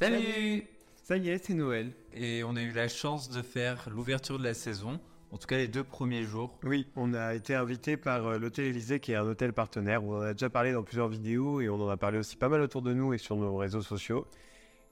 Salut 0.00 0.64
Ça 0.94 1.18
y 1.18 1.28
est, 1.28 1.44
c'est 1.44 1.52
Noël. 1.52 1.92
Et 2.14 2.42
on 2.42 2.56
a 2.56 2.62
eu 2.62 2.72
la 2.72 2.88
chance 2.88 3.28
de 3.28 3.42
faire 3.42 3.90
l'ouverture 3.90 4.38
de 4.38 4.44
la 4.44 4.54
saison, 4.54 4.98
en 5.30 5.36
tout 5.36 5.46
cas 5.46 5.58
les 5.58 5.68
deux 5.68 5.84
premiers 5.84 6.22
jours. 6.22 6.58
Oui, 6.62 6.86
on 6.96 7.12
a 7.12 7.34
été 7.34 7.54
invité 7.54 7.98
par 7.98 8.26
euh, 8.26 8.38
l'Hôtel 8.38 8.64
Élysée, 8.64 8.98
qui 8.98 9.12
est 9.12 9.16
un 9.16 9.26
hôtel 9.26 9.52
partenaire. 9.52 10.02
On 10.02 10.16
en 10.16 10.22
a 10.22 10.32
déjà 10.32 10.48
parlé 10.48 10.72
dans 10.72 10.82
plusieurs 10.82 11.08
vidéos 11.08 11.60
et 11.60 11.68
on 11.68 11.74
en 11.74 11.88
a 11.90 11.98
parlé 11.98 12.16
aussi 12.16 12.38
pas 12.38 12.48
mal 12.48 12.62
autour 12.62 12.80
de 12.80 12.94
nous 12.94 13.12
et 13.12 13.18
sur 13.18 13.36
nos 13.36 13.54
réseaux 13.58 13.82
sociaux. 13.82 14.26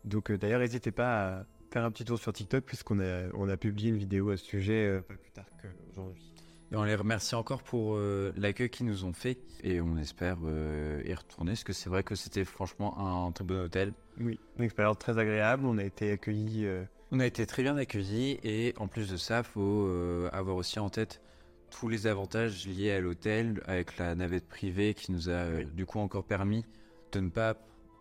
Donc 0.04 0.30
euh, 0.30 0.36
d'ailleurs, 0.36 0.60
n'hésitez 0.60 0.92
pas 0.92 1.38
à 1.38 1.46
faire 1.72 1.86
un 1.86 1.90
petit 1.90 2.04
tour 2.04 2.18
sur 2.18 2.34
TikTok 2.34 2.64
puisqu'on 2.64 3.00
a, 3.00 3.30
on 3.32 3.48
a 3.48 3.56
publié 3.56 3.88
une 3.88 3.96
vidéo 3.96 4.28
à 4.28 4.36
ce 4.36 4.44
sujet 4.44 4.88
euh, 4.88 5.00
pas 5.00 5.14
plus 5.14 5.30
tard 5.30 5.46
qu'aujourd'hui. 5.62 6.34
Et 6.70 6.76
on 6.76 6.84
les 6.84 6.94
remercie 6.94 7.34
encore 7.34 7.62
pour 7.62 7.94
euh, 7.96 8.32
l'accueil 8.36 8.68
qu'ils 8.68 8.86
nous 8.86 9.04
ont 9.04 9.12
fait. 9.14 9.38
Et 9.62 9.80
on 9.80 9.96
espère 9.96 10.36
euh, 10.44 11.02
y 11.04 11.14
retourner, 11.14 11.52
parce 11.52 11.64
que 11.64 11.72
c'est 11.72 11.88
vrai 11.88 12.02
que 12.02 12.14
c'était 12.14 12.44
franchement 12.44 13.26
un 13.26 13.32
très 13.32 13.44
bon 13.44 13.64
hôtel. 13.64 13.92
Oui, 14.20 14.38
une 14.58 14.64
expérience 14.64 14.98
très 14.98 15.18
agréable. 15.18 15.64
On 15.64 15.78
a 15.78 15.84
été 15.84 16.10
accueillis. 16.12 16.66
euh, 16.66 16.84
On 17.10 17.20
a 17.20 17.26
été 17.26 17.46
très 17.46 17.62
bien 17.62 17.76
accueillis 17.78 18.38
et 18.44 18.74
en 18.76 18.86
plus 18.86 19.10
de 19.10 19.16
ça, 19.16 19.42
faut 19.42 19.86
euh, 19.86 20.28
avoir 20.32 20.56
aussi 20.56 20.78
en 20.78 20.90
tête 20.90 21.22
tous 21.70 21.88
les 21.88 22.06
avantages 22.06 22.66
liés 22.66 22.92
à 22.92 23.00
l'hôtel 23.00 23.62
avec 23.66 23.96
la 23.98 24.14
navette 24.14 24.46
privée 24.48 24.94
qui 24.94 25.12
nous 25.12 25.28
a 25.28 25.32
euh, 25.32 25.64
du 25.64 25.86
coup 25.86 25.98
encore 26.00 26.24
permis 26.24 26.64
de 27.12 27.20
ne 27.20 27.30
pas 27.30 27.56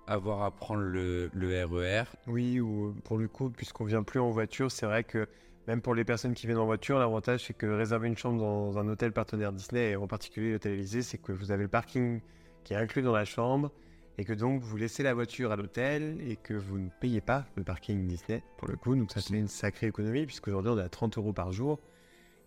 avoir 0.07 0.43
à 0.43 0.51
prendre 0.51 0.81
le, 0.81 1.29
le 1.33 1.65
RER. 1.65 2.03
Oui, 2.27 2.59
ou 2.59 2.93
pour 3.05 3.17
le 3.17 3.27
coup, 3.27 3.49
puisqu'on 3.49 3.85
vient 3.85 4.03
plus 4.03 4.19
en 4.19 4.29
voiture, 4.29 4.71
c'est 4.71 4.85
vrai 4.85 5.03
que 5.03 5.27
même 5.67 5.81
pour 5.81 5.93
les 5.93 6.05
personnes 6.05 6.33
qui 6.33 6.47
viennent 6.47 6.57
en 6.57 6.65
voiture, 6.65 6.97
l'avantage 6.97 7.45
c'est 7.45 7.53
que 7.53 7.65
réserver 7.65 8.07
une 8.07 8.17
chambre 8.17 8.39
dans 8.39 8.77
un 8.77 8.87
hôtel 8.87 9.11
partenaire 9.11 9.51
Disney, 9.51 9.91
et 9.91 9.95
en 9.95 10.07
particulier 10.07 10.53
l'hôtel 10.53 10.73
Élysée, 10.73 11.01
c'est 11.01 11.17
que 11.17 11.33
vous 11.33 11.51
avez 11.51 11.63
le 11.63 11.69
parking 11.69 12.21
qui 12.63 12.73
est 12.73 12.77
inclus 12.77 13.01
dans 13.01 13.13
la 13.13 13.25
chambre, 13.25 13.71
et 14.17 14.25
que 14.25 14.33
donc 14.33 14.61
vous 14.61 14.77
laissez 14.77 15.03
la 15.03 15.13
voiture 15.13 15.51
à 15.51 15.57
l'hôtel, 15.57 16.17
et 16.21 16.37
que 16.37 16.53
vous 16.53 16.79
ne 16.79 16.89
payez 17.01 17.21
pas 17.21 17.45
le 17.55 17.63
parking 17.63 18.07
Disney, 18.07 18.41
pour 18.57 18.67
le 18.69 18.77
coup, 18.77 18.95
donc 18.95 19.11
ça 19.11 19.21
fait 19.21 19.37
une 19.37 19.47
sacrée 19.47 19.87
économie, 19.87 20.25
puisqu'aujourd'hui 20.25 20.71
on 20.71 20.79
est 20.79 20.83
à 20.83 20.89
30 20.89 21.17
euros 21.17 21.33
par 21.33 21.51
jour. 21.51 21.79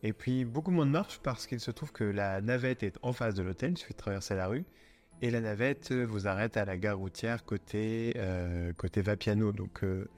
Et 0.03 0.15
puis 0.15 0.47
beaucoup 0.47 0.71
moins 0.71 0.87
de 0.87 0.91
marche, 0.91 1.21
parce 1.23 1.47
qu'il 1.47 1.61
se 1.61 1.71
trouve 1.71 1.93
que 1.93 2.05
la 2.05 2.41
navette 2.41 2.83
est 2.83 2.99
en 3.03 3.13
face 3.13 3.35
de 3.35 3.43
l'hôtel, 3.43 3.73
il 3.73 3.79
suffit 3.79 3.93
de 3.93 3.99
traverser 3.99 4.35
la 4.35 4.47
rue, 4.47 4.65
et 5.23 5.31
la 5.31 5.41
navette 5.41 5.93
euh, 5.93 6.05
vous 6.05 6.27
arrête 6.27 6.57
à 6.57 6.65
la 6.65 6.79
gare 6.79 6.97
routière 6.97 7.45
côté, 7.45 8.15
euh, 8.17 8.73
côté 8.73 9.03
Vapiano, 9.03 9.53
donc 9.53 9.85
euh, 9.85 10.09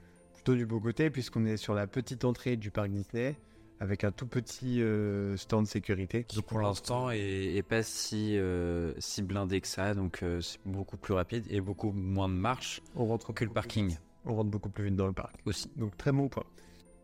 plutôt 0.43 0.57
du 0.57 0.65
beau 0.65 0.81
côté, 0.81 1.09
puisqu'on 1.09 1.45
est 1.45 1.55
sur 1.55 1.73
la 1.73 1.87
petite 1.87 2.25
entrée 2.25 2.57
du 2.57 2.69
parc 2.69 2.89
Disney, 2.89 3.37
avec 3.79 4.03
un 4.03 4.11
tout 4.11 4.27
petit 4.27 4.81
euh, 4.81 5.37
stand 5.37 5.63
de 5.63 5.69
sécurité. 5.69 6.25
qui 6.25 6.41
pour 6.41 6.59
l'instant 6.59 7.11
est, 7.11 7.55
est 7.55 7.63
pas 7.63 7.81
si, 7.81 8.37
euh, 8.37 8.93
si 8.99 9.21
blindé 9.21 9.61
que 9.61 9.67
ça, 9.69 9.93
donc 9.93 10.21
euh, 10.21 10.41
c'est 10.41 10.59
beaucoup 10.65 10.97
plus 10.97 11.13
rapide 11.13 11.45
et 11.49 11.61
beaucoup 11.61 11.93
moins 11.93 12.27
de 12.27 12.33
marche 12.33 12.81
on 12.97 13.05
rentre 13.05 13.31
que 13.33 13.45
le 13.45 13.51
parking 13.51 13.87
vite. 13.87 14.01
On 14.25 14.35
rentre 14.35 14.49
beaucoup 14.49 14.67
plus 14.67 14.83
vite 14.83 14.97
dans 14.97 15.07
le 15.07 15.13
parc. 15.13 15.33
aussi. 15.45 15.69
Donc 15.77 15.95
très 15.95 16.11
bon 16.11 16.27
point. 16.27 16.43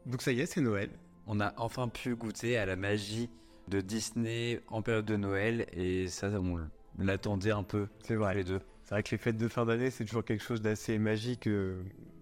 Donc 0.06 0.22
ça 0.22 0.34
y 0.34 0.42
est, 0.42 0.46
c'est 0.46 0.59
Noël. 0.62 0.90
On 1.25 1.40
a 1.40 1.53
enfin 1.56 1.88
pu 1.88 2.16
goûter 2.18 2.58
à 2.58 2.66
la 2.66 2.75
magie 2.75 3.30
de 3.69 3.80
Disney 3.80 4.59
en 4.68 4.81
période 4.81 5.06
de 5.06 5.16
Noël 5.16 5.66
et 5.72 6.08
ça, 6.08 6.30
on 6.42 6.59
l'attendait 6.97 7.52
un 7.52 7.63
peu 7.63 7.88
C'est 8.06 8.16
vrai. 8.16 8.36
les 8.36 8.44
deux. 8.44 8.59
C'est 8.84 8.96
vrai 8.96 9.03
que 9.03 9.12
les 9.12 9.18
fêtes 9.18 9.38
de 9.38 9.47
fin 9.47 9.66
d'année, 9.66 9.92
c'est 9.92 10.03
toujours 10.03 10.25
quelque 10.25 10.44
chose 10.44 10.62
d'assez 10.62 10.97
magique 10.97 11.47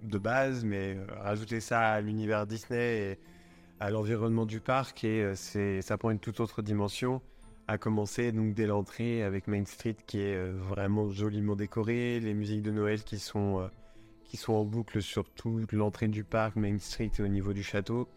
de 0.02 0.18
base, 0.18 0.63
mais 0.63 0.96
euh, 0.96 1.06
rajouter 1.22 1.59
ça 1.59 1.81
à 1.91 2.02
l'univers 2.02 2.47
Disney 2.47 3.12
et 3.12 3.19
à 3.80 3.90
l'environnement 3.90 4.46
du 4.46 4.59
parc, 4.59 5.03
et 5.03 5.22
euh, 5.22 5.35
c'est, 5.35 5.81
ça 5.81 5.97
prend 5.97 6.12
une 6.12 6.19
toute 6.19 6.40
autre 6.40 6.62
dimension. 6.62 7.22
À 7.68 7.78
commencer 7.78 8.31
donc 8.31 8.53
dès 8.53 8.66
l'entrée 8.66 9.24
avec 9.24 9.47
Main 9.47 9.66
Street 9.66 9.97
qui 10.06 10.19
est 10.19 10.35
euh, 10.35 10.53
vraiment 10.58 11.09
joliment 11.09 11.56
décorée, 11.56 12.19
les 12.19 12.34
musiques 12.34 12.62
de 12.62 12.72
Noël 12.72 13.03
qui 13.03 13.19
sont, 13.19 13.69
qui 14.24 14.38
sont 14.38 14.53
en 14.53 14.63
boucle 14.63 15.02
sur 15.02 15.30
toute 15.30 15.74
l'entrée 15.74 16.08
du 16.08 16.24
parc, 16.24 16.56
Main 16.56 16.79
Street 16.79 17.12
et 17.19 17.22
au 17.22 17.28
niveau 17.28 17.53
du 17.53 17.64
château. 17.64 18.08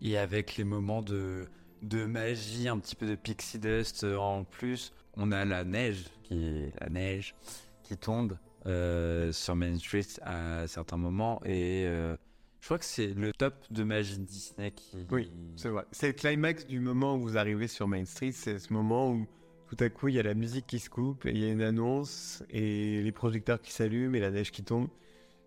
Et 0.00 0.16
avec 0.16 0.56
les 0.56 0.64
moments 0.64 1.02
de, 1.02 1.48
de 1.82 2.06
magie, 2.06 2.68
un 2.68 2.78
petit 2.78 2.96
peu 2.96 3.06
de 3.06 3.14
pixie 3.14 3.58
dust 3.58 4.04
en 4.04 4.44
plus, 4.44 4.94
on 5.14 5.32
a 5.32 5.44
la 5.44 5.64
neige, 5.64 6.04
qui 6.22 6.72
la 6.80 6.88
neige, 6.88 7.34
qui 7.82 7.96
tombe 7.96 8.38
euh, 8.66 9.32
sur 9.32 9.54
Main 9.56 9.78
Street 9.78 10.06
à 10.22 10.66
certains 10.66 10.96
moments. 10.96 11.40
Et 11.44 11.84
euh, 11.86 12.16
je 12.60 12.66
crois 12.66 12.78
que 12.78 12.84
c'est 12.84 13.08
le 13.14 13.32
top 13.32 13.54
de 13.70 13.84
magie 13.84 14.18
Disney 14.18 14.72
qui. 14.72 15.06
Oui, 15.10 15.30
C'est 15.56 15.68
vrai. 15.68 15.84
C'est 15.92 16.08
le 16.08 16.12
climax 16.14 16.66
du 16.66 16.80
moment 16.80 17.16
où 17.16 17.20
vous 17.20 17.38
arrivez 17.38 17.68
sur 17.68 17.86
Main 17.88 18.04
Street. 18.04 18.32
C'est 18.32 18.58
ce 18.58 18.72
moment 18.72 19.10
où 19.12 19.26
tout 19.68 19.76
à 19.80 19.88
coup 19.90 20.08
il 20.08 20.14
y 20.14 20.18
a 20.18 20.22
la 20.22 20.34
musique 20.34 20.66
qui 20.66 20.78
se 20.78 20.88
coupe, 20.88 21.26
et 21.26 21.30
il 21.30 21.38
y 21.38 21.44
a 21.44 21.52
une 21.52 21.60
annonce 21.62 22.42
et 22.50 23.02
les 23.02 23.12
projecteurs 23.12 23.60
qui 23.60 23.70
s'allument 23.72 24.14
et 24.14 24.20
la 24.20 24.30
neige 24.30 24.50
qui 24.50 24.62
tombe. 24.64 24.88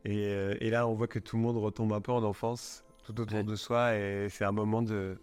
Et, 0.06 0.26
euh, 0.28 0.56
et 0.62 0.70
là, 0.70 0.88
on 0.88 0.94
voit 0.94 1.08
que 1.08 1.20
tout 1.20 1.36
le 1.38 1.42
monde 1.44 1.58
retombe 1.58 1.92
un 1.94 2.02
peu 2.02 2.12
en 2.12 2.24
enfance 2.24 2.84
tout 3.04 3.20
autour 3.20 3.38
Ouais. 3.38 3.44
de 3.44 3.56
soi 3.56 3.96
et 3.96 4.28
c'est 4.30 4.46
un 4.46 4.52
moment 4.52 4.82
de 4.84 5.18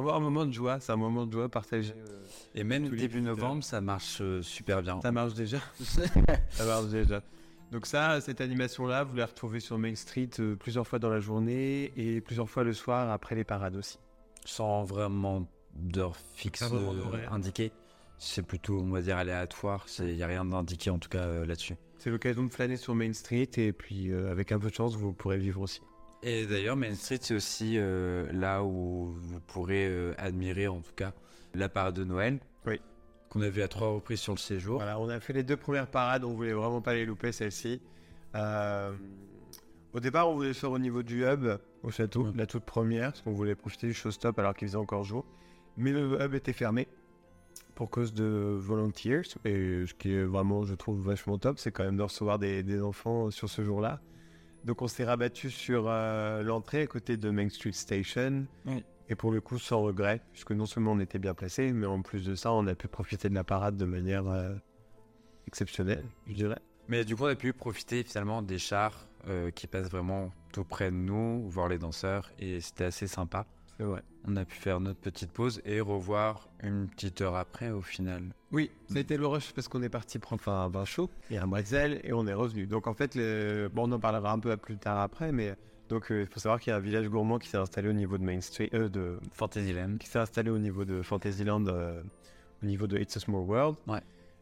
vraiment 0.00 0.16
un 0.16 0.20
moment 0.20 0.46
de 0.46 0.52
joie. 0.52 0.80
C'est 0.80 0.92
un 0.92 0.96
moment 0.96 1.26
de 1.26 1.32
joie 1.32 1.48
partagé. 1.48 1.92
euh, 1.96 2.22
Et 2.54 2.64
même 2.64 2.88
tous 2.88 2.96
début 2.96 3.20
novembre, 3.20 3.62
ça 3.64 3.80
marche 3.80 4.18
euh, 4.20 4.42
super 4.42 4.82
bien. 4.82 5.00
Ça 5.00 5.12
marche 5.12 5.34
déjà. 5.34 5.58
Ça 6.50 6.64
marche 6.64 6.86
déjà. 6.86 7.22
Donc 7.72 7.86
ça, 7.86 8.20
cette 8.20 8.40
animation-là, 8.40 9.04
vous 9.04 9.16
la 9.16 9.26
retrouvez 9.26 9.58
sur 9.58 9.78
Main 9.78 9.94
Street 9.96 10.30
euh, 10.38 10.54
plusieurs 10.54 10.86
fois 10.86 10.98
dans 10.98 11.08
la 11.08 11.18
journée 11.20 11.92
et 11.96 12.20
plusieurs 12.20 12.48
fois 12.48 12.62
le 12.62 12.72
soir 12.72 13.10
après 13.10 13.34
les 13.34 13.44
parades 13.44 13.74
aussi. 13.76 13.98
Sans 14.44 14.84
vraiment 14.84 15.48
d'heure 15.74 16.16
fixe 16.34 16.62
euh, 16.72 17.26
indiquée. 17.32 17.72
C'est 18.18 18.42
plutôt, 18.46 18.78
on 18.78 18.90
va 18.90 19.00
dire, 19.02 19.16
aléatoire. 19.16 19.86
Il 19.98 20.14
n'y 20.14 20.22
a 20.22 20.26
rien 20.28 20.44
d'indiqué 20.44 20.90
en 20.90 20.98
tout 20.98 21.08
cas 21.08 21.22
euh, 21.24 21.46
là-dessus. 21.46 21.74
C'est 21.98 22.10
l'occasion 22.10 22.44
de 22.44 22.50
flâner 22.50 22.76
sur 22.76 22.94
Main 22.94 23.12
Street 23.12 23.48
et 23.56 23.72
puis 23.72 24.12
euh, 24.12 24.30
avec 24.30 24.52
un 24.52 24.58
peu 24.58 24.68
de 24.70 24.74
chance, 24.74 24.94
vous 24.94 25.12
pourrez 25.12 25.38
vivre 25.38 25.62
aussi. 25.62 25.80
Et 26.26 26.46
d'ailleurs, 26.46 26.74
Main 26.76 26.94
Street, 26.94 27.18
c'est 27.20 27.34
aussi 27.34 27.74
euh, 27.76 28.26
là 28.32 28.64
où 28.64 29.12
vous 29.14 29.40
pourrez 29.40 29.86
euh, 29.86 30.14
admirer, 30.16 30.66
en 30.68 30.80
tout 30.80 30.94
cas, 30.96 31.12
la 31.54 31.68
parade 31.68 31.94
de 31.94 32.04
Noël. 32.04 32.38
Oui. 32.66 32.80
Qu'on 33.28 33.42
a 33.42 33.50
vu 33.50 33.60
à 33.60 33.68
trois 33.68 33.88
reprises 33.88 34.20
sur 34.20 34.32
le 34.32 34.38
séjour. 34.38 34.76
Voilà, 34.76 34.98
on 34.98 35.08
a 35.10 35.20
fait 35.20 35.34
les 35.34 35.42
deux 35.42 35.58
premières 35.58 35.86
parades, 35.86 36.24
on 36.24 36.32
voulait 36.32 36.54
vraiment 36.54 36.80
pas 36.80 36.94
les 36.94 37.04
louper 37.04 37.30
celle-ci. 37.30 37.82
Euh, 38.34 38.92
au 39.92 40.00
départ, 40.00 40.30
on 40.30 40.34
voulait 40.36 40.54
faire 40.54 40.70
au 40.70 40.78
niveau 40.78 41.02
du 41.02 41.24
hub 41.26 41.44
au 41.82 41.90
château, 41.90 42.24
Ouais. 42.24 42.32
la 42.36 42.46
toute 42.46 42.64
première, 42.64 43.10
parce 43.10 43.20
qu'on 43.20 43.32
voulait 43.32 43.54
profiter 43.54 43.86
du 43.88 43.94
showstop 43.94 44.38
alors 44.38 44.54
qu'il 44.54 44.66
faisait 44.66 44.78
encore 44.78 45.04
jour. 45.04 45.26
Mais 45.76 45.92
le 45.92 46.18
hub 46.22 46.34
était 46.34 46.54
fermé 46.54 46.88
pour 47.74 47.90
cause 47.90 48.14
de 48.14 48.56
volunteers, 48.58 49.22
et 49.44 49.84
ce 49.86 49.92
qui 49.92 50.14
est 50.14 50.24
vraiment, 50.24 50.64
je 50.64 50.74
trouve, 50.74 51.00
vachement 51.02 51.36
top, 51.36 51.58
c'est 51.58 51.70
quand 51.70 51.84
même 51.84 51.96
de 51.98 52.02
recevoir 52.02 52.38
des, 52.38 52.62
des 52.62 52.80
enfants 52.80 53.30
sur 53.30 53.50
ce 53.50 53.62
jour-là. 53.62 54.00
Donc 54.64 54.80
on 54.80 54.88
s'est 54.88 55.04
rabattu 55.04 55.50
sur 55.50 55.84
euh, 55.88 56.42
l'entrée 56.42 56.82
à 56.82 56.86
côté 56.86 57.16
de 57.16 57.30
Main 57.30 57.48
Street 57.48 57.72
Station. 57.72 58.46
Oui. 58.64 58.82
Et 59.10 59.14
pour 59.14 59.30
le 59.30 59.42
coup, 59.42 59.58
sans 59.58 59.82
regret, 59.82 60.22
puisque 60.32 60.52
non 60.52 60.64
seulement 60.64 60.92
on 60.92 61.00
était 61.00 61.18
bien 61.18 61.34
placé, 61.34 61.72
mais 61.72 61.86
en 61.86 62.00
plus 62.00 62.24
de 62.24 62.34
ça, 62.34 62.52
on 62.52 62.66
a 62.66 62.74
pu 62.74 62.88
profiter 62.88 63.28
de 63.28 63.34
la 63.34 63.44
parade 63.44 63.76
de 63.76 63.84
manière 63.84 64.26
euh, 64.26 64.54
exceptionnelle, 65.46 66.06
je 66.26 66.32
dirais. 66.32 66.58
Mais 66.88 67.04
du 67.04 67.14
coup, 67.14 67.24
on 67.24 67.28
a 67.28 67.34
pu 67.34 67.52
profiter 67.52 68.02
finalement 68.02 68.40
des 68.40 68.58
chars 68.58 69.06
euh, 69.28 69.50
qui 69.50 69.66
passent 69.66 69.90
vraiment 69.90 70.32
tout 70.52 70.64
près 70.64 70.90
de 70.90 70.96
nous, 70.96 71.48
voir 71.50 71.68
les 71.68 71.78
danseurs. 71.78 72.30
Et 72.38 72.60
c'était 72.60 72.84
assez 72.84 73.06
sympa. 73.06 73.46
C'est 73.76 73.84
vrai. 73.84 74.02
On 74.26 74.36
a 74.36 74.44
pu 74.44 74.54
faire 74.54 74.80
notre 74.80 75.00
petite 75.00 75.32
pause 75.32 75.60
et 75.64 75.80
revoir 75.80 76.48
une 76.62 76.88
petite 76.88 77.20
heure 77.20 77.36
après 77.36 77.70
au 77.70 77.82
final. 77.82 78.22
Oui, 78.52 78.70
ça 78.88 78.96
a 78.96 79.00
été 79.00 79.16
le 79.16 79.26
rush 79.26 79.52
parce 79.52 79.68
qu'on 79.68 79.82
est 79.82 79.88
parti 79.88 80.18
prendre 80.18 80.46
un 80.48 80.68
vin 80.68 80.84
chaud 80.84 81.10
et 81.30 81.38
un 81.38 81.46
bretzel 81.46 82.00
et 82.04 82.12
on 82.12 82.26
est 82.26 82.34
revenu. 82.34 82.66
Donc 82.66 82.86
en 82.86 82.94
fait, 82.94 83.14
le... 83.14 83.68
bon, 83.72 83.88
on 83.88 83.92
en 83.92 84.00
parlera 84.00 84.32
un 84.32 84.38
peu 84.38 84.56
plus 84.56 84.78
tard 84.78 85.00
après, 85.00 85.32
mais 85.32 85.56
donc 85.88 86.10
euh, 86.10 86.22
il 86.22 86.26
faut 86.26 86.40
savoir 86.40 86.60
qu'il 86.60 86.70
y 86.70 86.74
a 86.74 86.76
un 86.76 86.80
village 86.80 87.08
gourmand 87.08 87.38
qui 87.38 87.48
s'est 87.48 87.58
installé 87.58 87.88
au 87.88 87.92
niveau 87.92 88.16
de 88.16 88.22
Main 88.22 88.40
Street, 88.40 88.70
euh, 88.74 88.88
de... 88.88 89.18
Fantasyland. 89.32 89.98
qui 89.98 90.08
s'est 90.08 90.20
installé 90.20 90.50
au 90.50 90.58
niveau 90.58 90.84
de 90.84 91.02
Fantasyland, 91.02 91.66
euh, 91.66 92.00
au 92.62 92.66
niveau 92.66 92.86
de 92.86 92.98
It's 92.98 93.16
a 93.16 93.20
Small 93.20 93.42
World. 93.42 93.76
Ouais. 93.86 94.00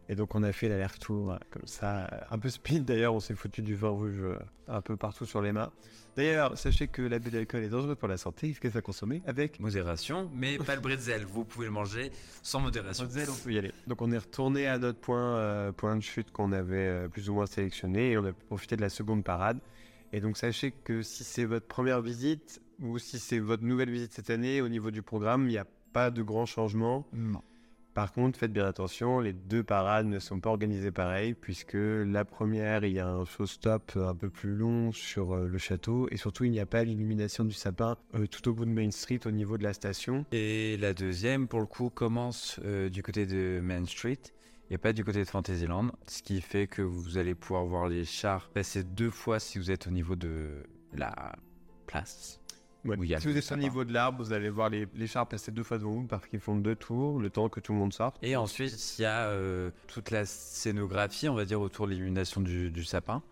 Et 0.08 0.14
donc 0.14 0.34
on 0.34 0.42
a 0.42 0.52
fait 0.52 0.68
l'aller-retour 0.68 1.38
comme 1.50 1.66
ça, 1.66 2.06
euh, 2.06 2.20
un 2.30 2.38
peu 2.38 2.48
speed 2.48 2.84
d'ailleurs, 2.84 3.14
on 3.14 3.20
s'est 3.20 3.34
foutu 3.34 3.62
du 3.62 3.74
vin 3.74 3.88
rouge 3.88 4.20
euh, 4.20 4.38
un 4.68 4.80
peu 4.80 4.96
partout 4.96 5.26
sur 5.26 5.40
les 5.42 5.52
mains. 5.52 5.70
D'ailleurs, 6.16 6.58
sachez 6.58 6.88
que 6.88 7.00
l'abus 7.00 7.30
d'alcool 7.30 7.62
est 7.62 7.70
dangereux 7.70 7.94
pour 7.94 8.08
la 8.08 8.18
santé, 8.18 8.48
il 8.48 8.54
faut 8.54 8.68
ça 8.68 8.82
consommer 8.82 9.22
avec 9.26 9.60
Modération, 9.60 10.30
mais 10.34 10.58
pas 10.58 10.74
le 10.74 10.82
bretzel. 10.82 11.24
Vous 11.24 11.44
pouvez 11.44 11.66
le 11.66 11.72
manger 11.72 12.12
sans 12.42 12.60
modération. 12.60 13.04
Bretzel, 13.04 13.30
on 13.30 13.44
peut 13.44 13.52
y 13.52 13.58
aller. 13.58 13.72
Donc 13.86 14.02
on 14.02 14.12
est 14.12 14.18
retourné 14.18 14.66
à 14.66 14.78
notre 14.78 14.98
point, 14.98 15.36
euh, 15.36 15.72
point 15.72 15.96
de 15.96 16.02
chute 16.02 16.30
qu'on 16.30 16.52
avait 16.52 16.76
euh, 16.76 17.08
plus 17.08 17.30
ou 17.30 17.34
moins 17.34 17.46
sélectionné 17.46 18.10
et 18.10 18.18
on 18.18 18.24
a 18.24 18.32
pu 18.32 18.44
profiter 18.44 18.76
de 18.76 18.82
la 18.82 18.90
seconde 18.90 19.24
parade. 19.24 19.58
Et 20.12 20.20
donc 20.20 20.36
sachez 20.36 20.72
que 20.72 21.02
si 21.02 21.24
c'est 21.24 21.46
votre 21.46 21.66
première 21.66 22.02
visite 22.02 22.60
ou 22.80 22.98
si 22.98 23.18
c'est 23.18 23.38
votre 23.38 23.62
nouvelle 23.62 23.90
visite 23.90 24.12
cette 24.12 24.28
année, 24.28 24.60
au 24.60 24.68
niveau 24.68 24.90
du 24.90 25.00
programme, 25.00 25.44
il 25.44 25.52
n'y 25.52 25.58
a 25.58 25.66
pas 25.94 26.10
de 26.10 26.22
grands 26.22 26.46
changements. 26.46 27.06
Non. 27.14 27.40
Par 27.94 28.12
contre, 28.12 28.38
faites 28.38 28.52
bien 28.52 28.64
attention, 28.64 29.20
les 29.20 29.34
deux 29.34 29.62
parades 29.62 30.06
ne 30.06 30.18
sont 30.18 30.40
pas 30.40 30.48
organisées 30.48 30.90
pareil, 30.90 31.34
puisque 31.34 31.76
la 31.76 32.24
première, 32.24 32.84
il 32.84 32.94
y 32.94 33.00
a 33.00 33.06
un 33.06 33.26
show-stop 33.26 33.92
un 33.96 34.14
peu 34.14 34.30
plus 34.30 34.54
long 34.54 34.92
sur 34.92 35.34
euh, 35.34 35.46
le 35.46 35.58
château, 35.58 36.08
et 36.10 36.16
surtout, 36.16 36.44
il 36.44 36.52
n'y 36.52 36.60
a 36.60 36.66
pas 36.66 36.84
l'illumination 36.84 37.44
du 37.44 37.52
sapin 37.52 37.96
euh, 38.14 38.26
tout 38.26 38.48
au 38.48 38.54
bout 38.54 38.64
de 38.64 38.70
Main 38.70 38.90
Street 38.90 39.20
au 39.26 39.30
niveau 39.30 39.58
de 39.58 39.62
la 39.62 39.74
station. 39.74 40.24
Et 40.32 40.78
la 40.78 40.94
deuxième, 40.94 41.48
pour 41.48 41.60
le 41.60 41.66
coup, 41.66 41.90
commence 41.90 42.58
euh, 42.64 42.88
du 42.88 43.02
côté 43.02 43.26
de 43.26 43.60
Main 43.62 43.84
Street 43.84 44.20
et 44.70 44.78
pas 44.78 44.94
du 44.94 45.04
côté 45.04 45.18
de 45.18 45.28
Fantasyland, 45.28 45.90
ce 46.06 46.22
qui 46.22 46.40
fait 46.40 46.66
que 46.66 46.80
vous 46.80 47.18
allez 47.18 47.34
pouvoir 47.34 47.66
voir 47.66 47.88
les 47.88 48.06
chars 48.06 48.48
passer 48.48 48.84
deux 48.84 49.10
fois 49.10 49.38
si 49.38 49.58
vous 49.58 49.70
êtes 49.70 49.86
au 49.86 49.90
niveau 49.90 50.16
de 50.16 50.62
la 50.94 51.34
place. 51.86 52.41
Ouais. 52.84 52.96
Si 53.20 53.28
vous 53.28 53.36
êtes 53.36 53.52
au 53.52 53.56
niveau 53.56 53.84
de 53.84 53.92
l'arbre, 53.92 54.22
vous 54.22 54.32
allez 54.32 54.50
voir 54.50 54.68
les, 54.68 54.88
les 54.94 55.06
chars 55.06 55.28
passer 55.28 55.52
deux 55.52 55.62
fois 55.62 55.78
devant 55.78 55.92
vous 55.92 56.06
parce 56.06 56.26
qu'ils 56.26 56.40
font 56.40 56.56
deux 56.56 56.74
tours, 56.74 57.20
le 57.20 57.30
temps 57.30 57.48
que 57.48 57.60
tout 57.60 57.72
le 57.72 57.78
monde 57.78 57.92
sorte. 57.92 58.16
Et 58.22 58.34
ensuite, 58.34 58.98
il 58.98 59.02
y 59.02 59.04
a 59.04 59.28
euh, 59.28 59.70
toute 59.86 60.10
la 60.10 60.24
scénographie, 60.24 61.28
on 61.28 61.34
va 61.34 61.44
dire, 61.44 61.60
autour 61.60 61.86
de 61.86 61.92
l'illumination 61.92 62.40
du, 62.40 62.70
du 62.70 62.82
sapin, 62.84 63.22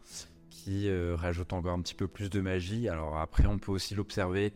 qui 0.51 0.89
euh, 0.89 1.17
rajoute 1.17 1.53
encore 1.53 1.73
un 1.73 1.81
petit 1.81 1.95
peu 1.95 2.07
plus 2.07 2.31
de 2.31 2.41
magie. 2.41 2.89
Alors 2.89 3.19
après, 3.19 3.47
on 3.47 3.59
peut 3.59 3.73
aussi 3.73 3.95
l'observer 3.95 4.53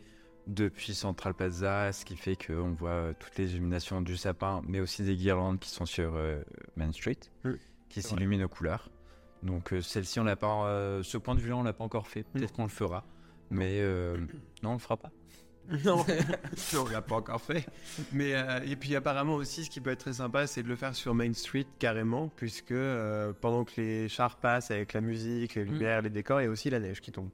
depuis 0.46 0.94
Central 0.94 1.34
Plaza, 1.34 1.90
ce 1.92 2.04
qui 2.04 2.16
fait 2.16 2.36
qu'on 2.36 2.72
voit 2.72 2.90
euh, 2.90 3.12
toutes 3.18 3.36
les 3.38 3.52
illuminations 3.52 4.00
du 4.02 4.16
sapin, 4.16 4.62
mais 4.68 4.78
aussi 4.78 5.02
des 5.02 5.16
guirlandes 5.16 5.58
qui 5.58 5.70
sont 5.70 5.86
sur 5.86 6.12
euh, 6.14 6.42
Main 6.76 6.92
Street, 6.92 7.18
Oui, 7.44 7.56
qui 7.88 8.02
s'illuminent 8.02 8.44
aux 8.44 8.48
couleurs. 8.48 8.90
Donc 9.42 9.72
euh, 9.72 9.80
celle-ci, 9.80 10.20
on 10.20 10.24
l'a 10.24 10.36
pas, 10.36 10.66
euh, 10.66 11.02
ce 11.02 11.18
point 11.18 11.34
de 11.34 11.40
vue-là, 11.40 11.56
on 11.56 11.62
l'a 11.62 11.72
pas 11.72 11.84
encore 11.84 12.06
fait. 12.06 12.24
Peut-être 12.24 12.52
qu'on 12.52 12.64
le 12.64 12.68
fera, 12.68 13.04
mais 13.50 13.78
euh, 13.80 14.16
non, 14.62 14.70
on 14.70 14.72
le 14.74 14.78
fera 14.78 14.96
pas. 14.96 15.10
Non, 15.84 16.04
on 16.78 16.88
l'a 16.90 17.02
pas 17.02 17.16
encore 17.16 17.40
fait. 17.40 17.66
Mais 18.12 18.34
euh, 18.34 18.60
et 18.66 18.76
puis 18.76 18.94
apparemment 18.96 19.34
aussi, 19.34 19.64
ce 19.64 19.70
qui 19.70 19.80
peut 19.80 19.90
être 19.90 20.00
très 20.00 20.14
sympa, 20.14 20.46
c'est 20.46 20.62
de 20.62 20.68
le 20.68 20.76
faire 20.76 20.94
sur 20.94 21.14
Main 21.14 21.32
Street 21.32 21.66
carrément, 21.78 22.28
puisque 22.36 22.72
euh, 22.72 23.32
pendant 23.40 23.64
que 23.64 23.80
les 23.80 24.08
chars 24.08 24.36
passent 24.36 24.70
avec 24.70 24.92
la 24.92 25.00
musique, 25.00 25.54
les 25.54 25.64
lumières, 25.64 26.02
les 26.02 26.10
décors, 26.10 26.40
il 26.40 26.44
y 26.44 26.46
a 26.46 26.50
aussi 26.50 26.70
la 26.70 26.80
neige 26.80 27.00
qui 27.00 27.12
tombe. 27.12 27.30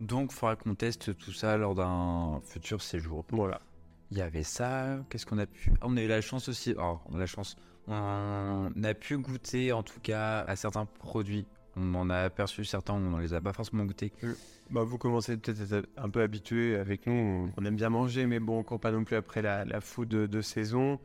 Donc, 0.00 0.30
il 0.32 0.34
faudra 0.34 0.56
qu'on 0.56 0.74
teste 0.74 1.16
tout 1.16 1.32
ça 1.32 1.56
lors 1.56 1.74
d'un 1.74 2.40
futur 2.44 2.82
séjour. 2.82 3.24
Voilà. 3.30 3.60
Il 4.10 4.18
y 4.18 4.22
avait 4.22 4.42
ça, 4.42 4.98
qu'est-ce 5.08 5.24
qu'on 5.24 5.38
a 5.38 5.46
pu... 5.46 5.72
Ah, 5.80 5.86
on 5.86 5.96
a 5.96 6.02
eu 6.02 6.08
la 6.08 6.20
chance 6.20 6.48
aussi, 6.48 6.74
oh, 6.78 6.98
on 7.06 7.14
a 7.14 7.18
la 7.18 7.26
chance, 7.26 7.56
on 7.86 8.70
a 8.82 8.94
pu 8.94 9.16
goûter 9.16 9.72
en 9.72 9.82
tout 9.82 10.00
cas 10.00 10.40
à 10.40 10.56
certains 10.56 10.86
produits. 10.86 11.46
On 11.76 11.94
en 11.94 12.10
a 12.10 12.16
aperçu 12.18 12.64
certains, 12.64 12.94
on 12.94 13.16
ne 13.16 13.20
les 13.22 13.32
a 13.34 13.40
pas 13.40 13.52
forcément 13.52 13.84
goûtés. 13.84 14.12
Bah, 14.70 14.82
vous 14.84 14.98
commencez 14.98 15.36
peut-être 15.36 15.72
à 15.72 15.76
être 15.78 15.88
un 15.96 16.10
peu 16.10 16.20
habitué 16.22 16.76
avec 16.76 17.06
nous. 17.06 17.50
On- 17.56 17.64
aime 17.64 17.76
bien 17.76 17.88
manger, 17.90 18.26
mais 18.26 18.40
bon, 18.40 18.64
on 18.68 18.78
pas 18.78 18.90
non 18.92 19.04
plus 19.04 19.16
après 19.16 19.42
la, 19.42 19.64
la 19.64 19.80
food 19.80 20.08
de, 20.08 20.26
de 20.26 20.40
saison. 20.42 20.98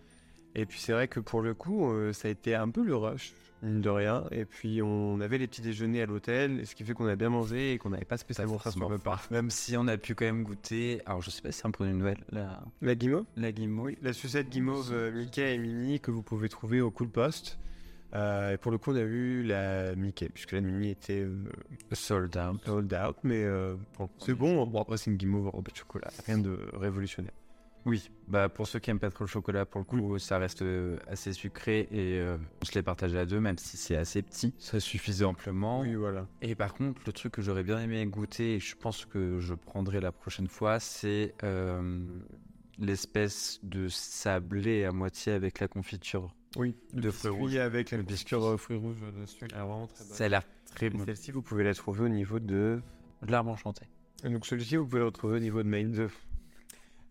Et 0.55 0.65
puis 0.65 0.79
c'est 0.79 0.91
vrai 0.93 1.07
que 1.07 1.19
pour 1.19 1.41
le 1.41 1.53
coup, 1.53 1.91
euh, 1.91 2.13
ça 2.13 2.27
a 2.27 2.31
été 2.31 2.55
un 2.55 2.69
peu 2.69 2.83
le 2.83 2.95
rush, 2.95 3.33
mine 3.61 3.79
de 3.81 3.89
rien. 3.89 4.23
Et 4.31 4.43
puis 4.45 4.81
on 4.81 5.19
avait 5.21 5.37
les 5.37 5.45
petits 5.47 5.61
déjeuners 5.61 6.01
à 6.01 6.05
l'hôtel, 6.05 6.65
ce 6.65 6.73
qui 6.75 6.83
fait 6.83 6.93
qu'on 6.93 7.05
a 7.07 7.15
bien 7.15 7.29
mangé 7.29 7.73
et 7.73 7.77
qu'on 7.77 7.91
n'avait 7.91 8.05
pas 8.05 8.17
spécialement 8.17 8.57
faim. 8.57 8.71
Même 9.31 9.49
si 9.51 9.77
on 9.77 9.87
a 9.87 9.97
pu 9.97 10.15
quand 10.15 10.25
même 10.25 10.43
goûter, 10.43 11.01
alors 11.05 11.21
je 11.21 11.29
sais 11.29 11.41
pas 11.41 11.51
si 11.51 11.59
c'est 11.59 11.67
un 11.67 11.71
produit 11.71 11.93
nouvelle, 11.93 12.23
la, 12.31 12.63
La 12.81 12.95
guimauve? 12.95 13.25
la 13.35 13.51
guimauve. 13.51 13.91
La 14.01 14.13
sucette 14.13 14.49
guimauve 14.49 14.89
euh, 14.91 15.11
Mickey 15.11 15.53
et 15.53 15.57
Minnie 15.59 15.99
que 15.99 16.11
vous 16.11 16.23
pouvez 16.23 16.49
trouver 16.49 16.81
au 16.81 16.89
Cool 16.91 17.09
Post. 17.09 17.59
Euh, 18.13 18.53
et 18.53 18.57
pour 18.57 18.71
le 18.71 18.77
coup, 18.77 18.91
on 18.91 18.95
a 18.95 19.01
eu 19.01 19.43
la 19.43 19.95
Mickey, 19.95 20.29
puisque 20.29 20.53
la 20.53 20.61
Minnie 20.61 20.91
était 20.91 21.21
euh, 21.21 21.43
Sold 21.91 22.37
out. 22.37 22.63
sold 22.65 22.93
out. 22.93 23.17
Mais 23.23 23.43
euh, 23.43 23.75
c'est 24.19 24.33
bon. 24.33 24.65
Bon, 24.65 24.81
après, 24.81 24.97
c'est 24.97 25.11
une 25.11 25.17
guimauve 25.17 25.47
enrobée 25.47 25.71
de 25.71 25.77
chocolat. 25.77 26.09
Rien 26.25 26.37
de 26.37 26.57
révolutionnaire. 26.73 27.33
Oui, 27.85 28.11
bah 28.27 28.49
pour 28.49 28.67
ceux 28.67 28.79
qui 28.79 28.89
aiment 28.89 28.99
pas 28.99 29.09
trop 29.09 29.23
le 29.23 29.29
chocolat, 29.29 29.65
pour 29.65 29.79
le 29.79 29.85
coup, 29.85 30.19
ça 30.19 30.37
reste 30.37 30.61
euh, 30.61 30.97
assez 31.07 31.31
sucré 31.31 31.87
et 31.89 32.21
on 32.61 32.65
se 32.65 32.73
les 32.73 32.81
partage 32.83 33.15
à 33.15 33.25
deux, 33.25 33.39
même 33.39 33.57
si 33.57 33.77
c'est 33.77 33.95
assez 33.95 34.21
petit. 34.21 34.53
Ça 34.57 34.81
suffisait 34.81 35.23
amplement. 35.23 35.79
Oui, 35.81 35.95
voilà. 35.95 36.27
Et 36.41 36.53
par 36.53 36.73
contre, 36.73 37.01
le 37.05 37.13
truc 37.13 37.31
que 37.31 37.41
j'aurais 37.41 37.63
bien 37.63 37.79
aimé 37.79 38.05
goûter, 38.05 38.55
et 38.55 38.59
je 38.59 38.75
pense 38.75 39.05
que 39.05 39.39
je 39.39 39.53
prendrai 39.53 40.01
la 40.01 40.11
prochaine 40.11 40.49
fois, 40.49 40.81
c'est 40.81 41.33
l'espèce 42.77 43.59
de 43.63 43.87
sablé 43.87 44.83
à 44.83 44.91
moitié 44.91 45.31
avec 45.31 45.59
la 45.59 45.69
confiture. 45.69 46.33
Oui, 46.55 46.75
de 46.93 47.11
fruits 47.11 47.31
rouges. 47.31 47.55
avec 47.57 47.91
la 47.91 47.97
Le 47.97 48.03
biscuit 48.03 48.35
euh, 48.35 48.57
fruits 48.57 48.77
rouges 48.77 48.97
dessus. 49.19 49.37
Elle 49.41 49.57
est 49.57 49.61
vraiment 49.61 49.87
très 49.87 50.03
bonne. 50.03 50.13
Ça 50.13 50.25
a 50.25 50.29
l'air 50.29 50.43
très 50.73 50.85
Et 50.87 50.89
bon. 50.89 51.05
Celle-ci, 51.05 51.31
vous 51.31 51.41
pouvez 51.41 51.63
la 51.63 51.73
trouver 51.73 52.01
au 52.05 52.09
niveau 52.09 52.39
de. 52.39 52.81
De 53.21 53.31
l'arbre 53.31 53.51
enchanté. 53.51 53.85
Et 54.23 54.29
donc 54.29 54.45
celui-ci, 54.45 54.77
vous 54.77 54.85
pouvez 54.85 54.99
le 54.99 55.05
retrouver 55.05 55.37
au 55.37 55.39
niveau 55.39 55.61
de 55.61 55.67
Main 55.67 55.85
2. 55.85 56.09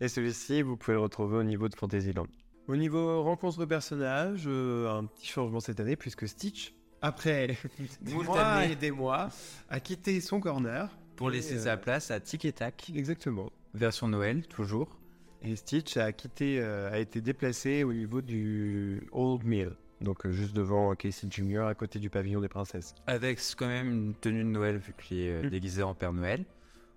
Et 0.01 0.07
celui-ci, 0.07 0.61
vous 0.61 0.77
pouvez 0.77 0.93
le 0.93 1.01
retrouver 1.01 1.37
au 1.37 1.43
niveau 1.43 1.69
de 1.69 1.75
Fantasyland. 1.75 2.27
Au 2.67 2.75
niveau 2.75 3.23
rencontre 3.23 3.59
de 3.59 3.65
personnages, 3.65 4.43
euh, 4.45 4.89
un 4.89 5.05
petit 5.05 5.27
changement 5.27 5.59
cette 5.59 5.79
année, 5.79 5.95
puisque 5.95 6.27
Stitch, 6.27 6.73
après 7.01 7.57
des 8.01 8.13
mois 8.13 8.65
et 8.65 8.75
des 8.75 8.91
mois, 8.91 9.29
a 9.69 9.79
quitté 9.79 10.19
son 10.21 10.39
corner. 10.39 10.89
Pour 11.15 11.29
laisser 11.29 11.55
euh, 11.55 11.63
sa 11.63 11.77
place 11.77 12.11
à 12.11 12.19
Tic 12.19 12.45
et 12.45 12.51
Tac. 12.51 12.91
Exactement. 12.95 13.49
Version 13.73 14.07
Noël, 14.07 14.45
toujours. 14.47 14.99
Et 15.43 15.55
Stitch 15.55 15.97
a 15.97 16.11
quitté, 16.11 16.59
euh, 16.59 16.91
a 16.91 16.97
été 16.99 17.21
déplacé 17.21 17.83
au 17.83 17.93
niveau 17.93 18.21
du 18.21 19.07
Old 19.11 19.43
Mill. 19.43 19.71
Donc 20.01 20.25
euh, 20.25 20.31
juste 20.31 20.53
devant 20.55 20.93
Casey 20.95 21.27
Jr. 21.29 21.61
à 21.67 21.75
côté 21.75 21.99
du 21.99 22.09
pavillon 22.09 22.39
des 22.41 22.47
princesses. 22.47 22.93
Avec 23.07 23.39
quand 23.57 23.67
même 23.67 23.91
une 23.91 24.13
tenue 24.15 24.43
de 24.43 24.49
Noël, 24.49 24.77
vu 24.77 24.93
qu'il 24.97 25.19
est 25.19 25.31
euh, 25.31 25.43
Mm. 25.43 25.49
déguisé 25.49 25.83
en 25.83 25.93
Père 25.95 26.13
Noël. 26.13 26.45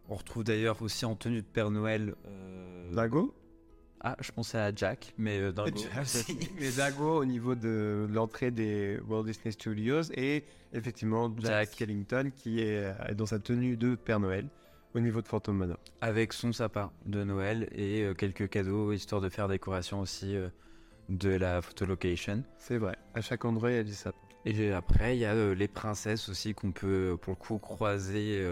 On 0.09 0.15
retrouve 0.17 0.45
d'ailleurs 0.45 0.81
aussi 0.83 1.05
en 1.05 1.15
tenue 1.15 1.41
de 1.43 1.47
Père 1.47 1.71
Noël. 1.71 2.15
euh, 2.27 2.93
Dingo? 2.95 3.35
Ah, 4.03 4.17
je 4.21 4.33
pensais 4.33 4.57
à 4.59 4.75
Jack, 4.75 5.13
mais 5.19 5.53
Dingo. 5.53 5.71
Les 6.59 6.73
Dago 6.73 7.19
au 7.21 7.25
niveau 7.27 7.55
de 7.55 8.07
l'entrée 8.11 8.51
des 8.51 8.99
Walt 9.07 9.25
Disney 9.25 9.53
Studios 9.53 10.05
et 10.15 10.45
effectivement 10.73 11.31
Jack, 11.39 11.45
Jack. 11.45 11.69
Skellington 11.73 12.31
qui 12.35 12.61
est 12.61 12.95
dans 13.15 13.27
sa 13.27 13.39
tenue 13.39 13.77
de 13.77 13.95
Père 13.97 14.19
Noël 14.19 14.49
au 14.95 15.01
niveau 15.01 15.23
de 15.23 15.29
Phantom 15.29 15.57
Manor. 15.57 15.79
avec 16.01 16.33
son 16.33 16.53
sapin 16.53 16.91
de 17.07 17.23
Noël 17.25 17.69
et 17.73 18.03
euh, 18.03 18.15
quelques 18.15 18.49
cadeaux 18.49 18.93
histoire 18.93 19.21
de 19.21 19.29
faire 19.29 19.49
décoration 19.49 20.01
aussi 20.01 20.35
euh, 20.37 20.49
de 21.09 21.31
la 21.31 21.63
photolocation. 21.63 22.43
C'est 22.59 22.79
vrai, 22.79 22.97
à 23.15 23.21
chaque 23.21 23.45
endroit 23.45 23.71
il 23.71 23.77
y 23.77 23.81
a 23.81 23.85
du 23.85 23.95
sapin. 23.95 24.19
Et 24.47 24.73
après, 24.73 25.17
il 25.17 25.21
y 25.21 25.25
a 25.27 25.35
euh, 25.35 25.55
les 25.55 25.69
princesses 25.69 26.29
aussi 26.29 26.55
qu'on 26.55 26.73
peut 26.73 27.17
pour 27.21 27.33
le 27.35 27.37
coup 27.37 27.59
croiser 27.59 28.43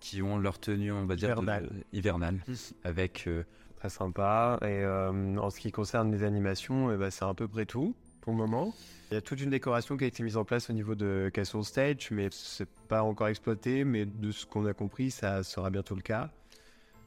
qui 0.00 0.20
ont 0.22 0.38
leur 0.38 0.58
tenue, 0.58 0.92
on 0.92 1.06
va 1.06 1.16
dire, 1.16 1.30
Hivernale. 1.30 1.68
de- 1.68 1.84
hivernale, 1.98 2.40
avec 2.84 3.24
euh, 3.26 3.44
Très 3.76 3.90
sympa. 3.90 4.58
Et 4.62 4.84
en 4.84 5.50
ce 5.50 5.60
qui 5.60 5.70
concerne 5.70 6.10
les 6.10 6.24
animations, 6.24 6.92
eh 6.92 6.96
ben, 6.96 7.10
c'est 7.12 7.24
à 7.24 7.32
peu 7.32 7.46
près 7.46 7.64
tout 7.64 7.94
pour 8.28 8.36
le 8.36 8.46
moment. 8.46 8.74
Il 9.10 9.14
y 9.14 9.16
a 9.16 9.22
toute 9.22 9.40
une 9.40 9.48
décoration 9.48 9.96
qui 9.96 10.04
a 10.04 10.06
été 10.06 10.22
mise 10.22 10.36
en 10.36 10.44
place 10.44 10.68
au 10.68 10.74
niveau 10.74 10.94
de 10.94 11.30
Castle 11.32 11.64
Stage, 11.64 12.10
mais 12.10 12.28
c'est 12.30 12.68
pas 12.86 13.02
encore 13.02 13.28
exploité. 13.28 13.84
Mais 13.84 14.04
de 14.04 14.30
ce 14.32 14.44
qu'on 14.44 14.66
a 14.66 14.74
compris, 14.74 15.10
ça 15.10 15.42
sera 15.42 15.70
bientôt 15.70 15.94
le 15.94 16.02
cas. 16.02 16.30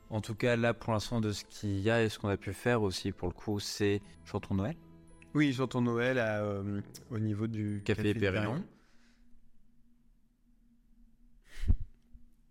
en 0.10 0.20
tout 0.20 0.34
cas 0.34 0.56
là 0.56 0.74
pour 0.74 0.94
l'instant 0.94 1.22
de 1.22 1.32
ce 1.32 1.46
qu'il 1.46 1.80
y 1.80 1.92
a 1.92 2.02
et 2.02 2.10
ce 2.10 2.18
qu'on 2.18 2.30
a 2.30 2.38
pu 2.38 2.54
faire 2.54 2.82
aussi 2.82 3.12
pour 3.12 3.28
le 3.28 3.36
coup, 3.36 3.60
c'est 3.60 4.02
Chantons 4.26 4.56
Noël, 4.56 4.76
Oui, 5.36 5.54
j'entends 5.54 5.82
Noël 5.82 6.18
à, 6.18 6.42
euh, 6.42 6.82
au 7.12 7.20
niveau 7.20 7.46
du 7.46 7.84
Café 7.86 8.16
Pérignon. 8.16 8.64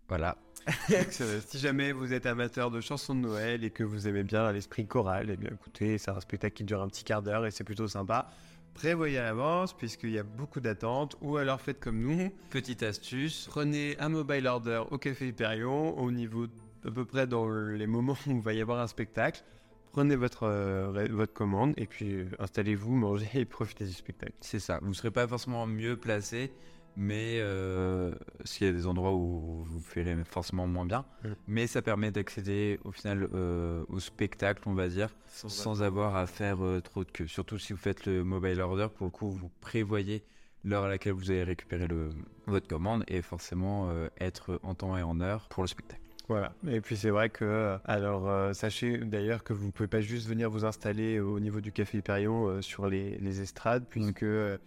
Voilà. 0.07 0.37
Si 1.47 1.59
jamais 1.59 1.91
vous 1.91 2.13
êtes 2.13 2.25
amateur 2.25 2.71
de 2.71 2.79
chansons 2.79 3.15
de 3.15 3.19
Noël 3.19 3.65
et 3.65 3.69
que 3.69 3.83
vous 3.83 4.07
aimez 4.07 4.23
bien 4.23 4.49
l'esprit 4.53 4.87
choral, 4.87 5.29
eh 5.29 5.35
bien 5.35 5.49
écoutez, 5.51 5.97
c'est 5.97 6.11
un 6.11 6.19
spectacle 6.21 6.55
qui 6.55 6.63
dure 6.63 6.81
un 6.81 6.87
petit 6.87 7.03
quart 7.03 7.21
d'heure 7.21 7.45
et 7.45 7.51
c'est 7.51 7.65
plutôt 7.65 7.89
sympa. 7.89 8.29
Prévoyez 8.73 9.17
à 9.17 9.23
l'avance 9.23 9.73
puisqu'il 9.73 10.11
y 10.11 10.19
a 10.19 10.23
beaucoup 10.23 10.59
d'attentes 10.59 11.15
ou 11.21 11.37
alors 11.37 11.61
faites 11.61 11.79
comme 11.79 11.99
nous, 11.99 12.31
Petite 12.49 12.83
astuce, 12.83 13.47
prenez 13.49 13.97
un 13.99 14.09
mobile 14.09 14.47
order 14.47 14.83
au 14.91 14.97
Café 14.97 15.27
Hyperion 15.27 15.97
au 15.99 16.11
niveau 16.11 16.47
à 16.85 16.91
peu 16.91 17.05
près 17.05 17.27
dans 17.27 17.47
les 17.49 17.87
moments 17.87 18.17
où 18.27 18.31
il 18.31 18.41
va 18.41 18.53
y 18.53 18.61
avoir 18.61 18.79
un 18.79 18.87
spectacle. 18.87 19.43
Prenez 19.91 20.15
votre, 20.15 20.43
euh, 20.43 21.07
votre 21.11 21.33
commande 21.33 21.73
et 21.75 21.85
puis 21.85 22.13
euh, 22.13 22.29
installez-vous, 22.39 22.95
mangez 22.95 23.29
et 23.33 23.45
profitez 23.45 23.85
du 23.85 23.91
spectacle. 23.91 24.33
c'est 24.39 24.59
ça. 24.59 24.79
Vous 24.81 24.93
serez 24.93 25.11
pas 25.11 25.27
forcément 25.27 25.67
mieux 25.67 25.97
placé, 25.97 26.53
mais 26.97 27.37
euh, 27.39 28.13
s'il 28.43 28.67
y 28.67 28.69
a 28.69 28.73
des 28.73 28.85
endroits 28.87 29.13
où 29.13 29.63
vous 29.63 29.79
ferez 29.79 30.15
forcément 30.25 30.67
moins 30.67 30.85
bien, 30.85 31.05
Mm. 31.23 31.27
mais 31.47 31.67
ça 31.67 31.81
permet 31.81 32.11
d'accéder 32.11 32.79
au 32.83 32.91
final 32.91 33.27
euh, 33.33 33.83
au 33.89 33.99
spectacle, 33.99 34.63
on 34.65 34.73
va 34.73 34.87
dire, 34.87 35.09
sans 35.27 35.83
avoir 35.83 36.15
à 36.15 36.25
faire 36.27 36.63
euh, 36.63 36.81
trop 36.81 37.03
de 37.03 37.11
queue. 37.11 37.27
Surtout 37.27 37.57
si 37.57 37.73
vous 37.73 37.79
faites 37.79 38.05
le 38.05 38.23
mobile 38.23 38.59
order, 38.61 38.87
pour 38.95 39.05
le 39.05 39.11
coup, 39.11 39.29
vous 39.29 39.49
prévoyez 39.61 40.23
l'heure 40.63 40.83
à 40.83 40.89
laquelle 40.89 41.13
vous 41.13 41.31
allez 41.31 41.43
récupérer 41.43 41.87
le, 41.87 42.09
votre 42.45 42.67
commande 42.67 43.03
et 43.07 43.21
forcément 43.21 43.89
être 44.19 44.59
en 44.63 44.75
temps 44.75 44.95
et 44.97 45.01
en 45.03 45.19
heure 45.21 45.47
pour 45.49 45.63
le 45.63 45.67
spectacle. 45.67 46.01
Voilà. 46.27 46.53
Et 46.67 46.79
puis 46.81 46.95
c'est 46.95 47.09
vrai 47.09 47.29
que, 47.29 47.77
alors 47.83 48.29
euh, 48.29 48.53
sachez 48.53 48.97
d'ailleurs 48.99 49.43
que 49.43 49.53
vous 49.53 49.65
ne 49.65 49.71
pouvez 49.71 49.87
pas 49.87 50.01
juste 50.01 50.27
venir 50.29 50.49
vous 50.49 50.63
installer 50.63 51.19
au 51.19 51.39
niveau 51.39 51.61
du 51.61 51.71
Café 51.71 51.97
Hyperion 51.97 52.47
euh, 52.47 52.61
sur 52.61 52.87
les, 52.87 53.17
les 53.17 53.41
estrades, 53.41 53.85
puisque 53.89 54.23
Euh, 54.23 54.57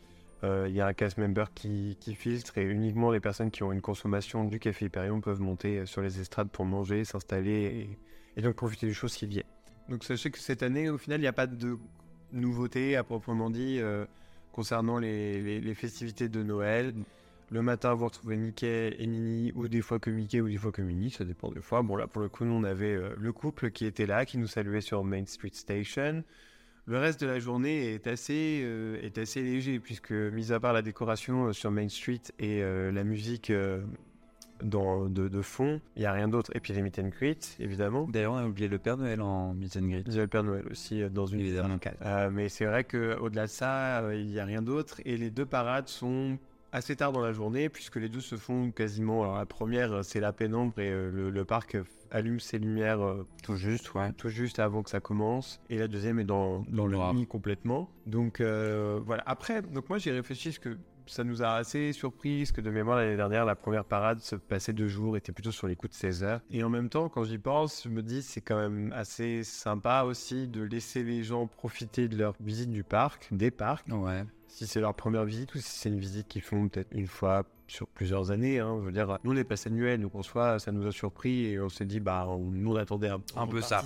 Il 0.43 0.75
y 0.75 0.81
a 0.81 0.87
un 0.87 0.93
cast 0.93 1.17
member 1.17 1.47
qui, 1.55 1.97
filtre 2.15 2.59
et 2.59 2.65
uniquement 2.65 3.11
les 3.11 3.21
personnes 3.21 3.51
qui 3.51 3.63
ont 3.63 3.73
une 3.73 3.81
consommation 3.81 4.45
du 4.45 4.59
café 4.59 4.87
Hyperion 4.87 5.21
peuvent 5.21 5.41
monter 5.41 5.79
euh, 5.79 5.87
sur 5.87 6.03
les 6.03 6.21
estrades 6.21 6.51
pour 6.51 6.65
manger, 6.65 7.05
s'installer 7.05 7.99
et, 8.37 8.43
donc 8.43 8.55
profiter 8.55 8.87
du 8.87 8.95
show 8.95 9.09
s'ils 9.09 9.29
viennent. 9.29 9.45
Donc 9.89 10.05
sachez 10.05 10.31
que 10.31 10.39
cette 10.39 10.63
année, 10.63 10.91
au 10.91 10.99
final, 10.99 11.19
il 11.21 11.23
n'y 11.23 11.29
a 11.29 11.33
pas 11.33 11.47
de 11.47 11.79
nouveauté 12.33 12.97
à 12.97 13.05
proprement 13.05 13.51
dit 13.51 13.79
euh, 13.81 14.07
concernant 14.53 14.99
les, 14.99 15.75
festivités 15.75 16.29
de 16.29 16.43
Noël. 16.43 16.95
Le 17.51 17.63
matin, 17.63 17.95
vous 17.95 18.07
retrouvez 18.07 18.37
Mickey 18.37 18.97
et 18.99 19.07
Minnie, 19.07 19.53
ou 19.55 19.69
des 19.69 19.83
fois 19.83 19.99
que 19.99 20.11
Mickey, 20.11 20.41
ou 20.41 20.49
des 20.49 20.57
fois 20.57 20.73
que 20.73 20.83
Minnie, 20.83 21.11
ça 21.11 21.25
dépend 21.25 21.51
des 21.51 21.61
fois. 21.61 21.83
Bon, 21.83 21.95
là, 21.95 22.07
pour 22.07 22.23
le 22.23 22.29
coup, 22.29 22.45
nous, 22.45 22.55
on 22.55 22.65
avait 22.65 22.95
euh, 22.95 23.15
le 23.19 23.33
couple 23.33 23.71
qui 23.71 23.85
était 23.85 24.07
là, 24.07 24.25
qui 24.25 24.39
nous 24.39 24.47
saluait 24.47 24.81
sur 24.81 25.05
Main 25.05 25.27
Street 25.27 25.51
Station. 25.53 26.25
Le 26.87 26.99
reste 26.99 27.21
de 27.23 27.27
la 27.27 27.39
journée 27.41 27.95
est 27.95 28.07
assez, 28.07 28.61
euh, 28.63 29.01
est 29.03 29.17
assez 29.17 29.43
léger, 29.43 29.79
puisque, 29.81 30.13
mis 30.13 30.53
à 30.53 30.61
part 30.61 30.75
la 30.75 30.83
décoration 30.83 31.47
euh, 31.47 31.53
sur 31.53 31.71
Main 31.71 31.89
Street 31.89 32.21
et 32.39 32.63
euh, 32.63 32.93
la 32.93 33.05
musique 33.05 33.49
euh, 33.49 33.81
dans, 34.63 35.07
de, 35.09 35.29
de 35.29 35.43
fond, 35.43 35.81
il 35.97 36.01
n'y 36.01 36.07
a 36.07 36.13
rien 36.13 36.29
d'autre. 36.29 36.51
Et 36.55 36.61
puis 36.61 36.75
les 36.75 36.83
meet 36.83 36.99
and 36.99 37.09
greet, 37.09 37.57
évidemment. 37.59 38.07
D'ailleurs, 38.07 38.35
on 38.35 38.37
a 38.37 38.47
oublié 38.47 38.69
le 38.69 38.79
Père 38.79 38.99
Noël 38.99 39.23
en 39.23 39.55
meet 39.55 39.77
and 39.79 39.87
greet. 39.89 40.05
Il 40.07 40.15
y 40.15 40.19
a 40.19 40.23
le 40.23 40.29
Père 40.29 40.45
Noël 40.45 40.65
aussi 40.71 41.03
euh, 41.03 41.09
dans 41.09 41.25
une 41.25 41.41
Évidemment. 41.41 41.79
euh, 42.03 42.31
mais 42.31 42.51
c'est 42.51 42.67
vrai 42.67 42.85
qu'au-delà 42.85 43.47
de 43.47 43.51
ça, 43.51 44.01
euh, 44.03 44.15
il 44.15 44.27
n'y 44.27 44.39
a 44.39 44.45
rien 44.45 44.61
d'autre. 44.61 45.01
Et 45.07 45.17
les 45.17 45.31
deux 45.31 45.47
parades 45.47 45.89
sont 45.89 46.39
assez 46.71 46.97
tard 46.97 47.13
dans 47.13 47.21
la 47.23 47.33
journée, 47.33 47.69
puisque 47.69 47.97
les 47.97 48.09
deux 48.11 48.21
se 48.21 48.37
font 48.37 48.71
quasiment. 48.73 49.23
Alors 49.23 49.37
la 49.39 49.47
première, 49.47 49.93
euh, 49.93 50.03
c'est 50.03 50.21
la 50.21 50.33
pénombre 50.33 50.79
et 50.79 50.91
euh, 50.91 51.11
le, 51.11 51.31
le 51.31 51.45
parc 51.47 51.77
euh, 51.77 51.85
allume 52.15 52.41
ses 52.41 52.59
lumières 52.59 53.01
euh, 53.01 53.27
Tout 53.43 53.57
juste, 53.57 53.93
ouais. 53.95 54.13
tout 54.13 54.29
juste 54.29 54.59
avant 54.59 54.83
que 54.83 54.91
ça 54.91 55.01
commence. 55.01 55.61
Et 55.69 55.79
la 55.79 55.89
deuxième 55.89 56.19
est 56.19 56.25
dans, 56.25 56.65
dans 56.69 56.87
le 56.87 56.97
nuit 57.13 57.27
complètement. 57.27 57.91
Donc 58.07 58.41
euh, 58.41 59.01
voilà. 59.05 59.23
Après, 59.27 59.63
donc 59.63 59.89
moi 59.89 59.99
j'ai 59.99 60.13
réfléchi 60.13 60.49
parce 60.51 60.59
que 60.59 60.79
ça 61.07 61.23
nous 61.23 61.43
a 61.43 61.49
assez 61.57 61.93
surpris, 61.93 62.39
parce 62.41 62.53
que 62.53 62.63
de 62.63 62.71
mémoire 62.71 62.97
l'année 62.97 63.17
dernière, 63.17 63.45
la 63.45 63.55
première 63.55 63.85
parade 63.85 64.21
se 64.21 64.37
passait 64.37 64.73
deux 64.73 64.89
jours, 64.89 65.19
était 65.19 65.33
plutôt 65.33 65.51
sur 65.53 65.67
les 65.67 65.77
coups 65.77 65.91
de 65.91 65.97
16 65.99 66.25
heures. 66.25 66.41
Et 66.51 66.65
en 66.65 66.71
même 66.71 66.89
temps, 66.89 67.11
quand 67.11 67.25
j'y 67.25 67.37
pense, 67.37 67.83
je 67.85 67.89
me 67.91 68.03
dis 68.03 68.23
c'est 68.23 68.41
quand 68.41 68.57
même 68.57 68.91
assez 68.95 69.45
sympa 69.45 70.05
aussi 70.07 70.49
de 70.49 70.63
laisser 70.63 71.03
les 71.03 71.23
gens 71.23 71.47
profiter 71.47 72.09
de 72.09 72.17
leur 72.17 72.35
visite 72.41 72.71
du 72.71 72.85
parc, 72.85 73.29
des 73.33 73.51
parcs, 73.51 73.87
Ouais. 73.93 74.25
Si 74.55 74.67
c'est 74.69 74.81
leur 74.81 74.95
première 74.95 75.25
visite 75.25 75.53
ou 75.55 75.59
si 75.59 75.65
c'est 75.69 75.89
une 75.89 75.99
visite 75.99 76.29
qu'ils 76.29 76.43
font 76.43 76.69
peut-être 76.69 76.93
une 76.93 77.09
fois 77.09 77.43
sur 77.67 77.89
plusieurs 77.89 78.31
années. 78.31 78.61
hein. 78.61 78.77
Je 78.81 78.87
veux 78.87 78.93
dire, 78.93 79.19
nous 79.25 79.33
on 79.33 79.37
est 79.37 79.43
passé 79.43 79.69
annuel, 79.69 80.01
donc 80.01 80.15
en 80.15 80.23
soi 80.23 80.59
ça 80.61 80.71
nous 80.71 80.87
a 80.87 80.93
surpris 80.93 81.47
et 81.47 81.61
on 81.61 81.69
s'est 81.69 81.87
dit 81.87 81.99
bah 81.99 82.27
on, 82.29 82.39
nous 82.51 82.73
on 82.73 82.77
attendait 82.77 83.09
un, 83.09 83.21
Un 83.37 83.47
peu 83.49 83.61
ça. 83.61 83.83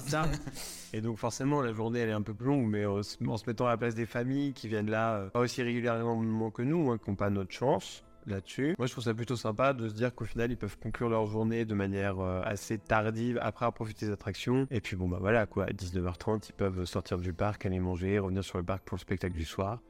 et 0.92 1.00
donc 1.00 1.16
forcément 1.16 1.62
la 1.62 1.72
journée 1.72 2.00
elle 2.00 2.10
est 2.10 2.12
un 2.12 2.20
peu 2.22 2.34
plus 2.34 2.48
longue, 2.48 2.66
mais 2.68 2.84
en 2.84 3.02
se, 3.02 3.16
en 3.26 3.36
se 3.38 3.44
mettant 3.46 3.66
à 3.66 3.70
la 3.70 3.76
place 3.78 3.94
des 3.94 4.04
familles 4.04 4.52
qui 4.52 4.68
viennent 4.68 4.90
là 4.90 5.14
euh, 5.16 5.30
pas 5.30 5.40
aussi 5.40 5.62
régulièrement 5.62 6.50
que 6.50 6.62
nous, 6.62 6.90
hein, 6.90 6.98
qui 7.02 7.08
n'ont 7.08 7.16
pas 7.16 7.30
notre 7.30 7.52
chance 7.52 8.02
là-dessus. 8.26 8.74
Moi 8.76 8.86
je 8.88 8.92
trouve 8.92 9.04
ça 9.04 9.14
plutôt 9.14 9.36
sympa 9.36 9.72
de 9.72 9.88
se 9.88 9.94
dire 9.94 10.14
qu'au 10.14 10.26
final 10.26 10.50
ils 10.50 10.56
peuvent 10.58 10.76
conclure 10.78 11.08
leur 11.08 11.24
journée 11.26 11.64
de 11.64 11.74
manière 11.74 12.18
euh, 12.20 12.42
assez 12.44 12.76
tardive 12.76 13.38
après 13.40 13.64
avoir 13.64 13.72
profité 13.74 14.04
des 14.06 14.12
attractions. 14.12 14.66
Et 14.70 14.82
puis 14.82 14.96
bon 14.96 15.08
bah 15.08 15.18
voilà 15.18 15.46
quoi, 15.46 15.64
à 15.64 15.70
19h30 15.70 16.48
ils 16.50 16.52
peuvent 16.52 16.84
sortir 16.84 17.16
du 17.18 17.32
parc, 17.32 17.64
aller 17.64 17.78
manger, 17.78 18.18
revenir 18.18 18.44
sur 18.44 18.58
le 18.58 18.64
parc 18.64 18.82
pour 18.84 18.96
le 18.96 19.00
spectacle 19.00 19.34
du 19.34 19.44
soir. 19.46 19.80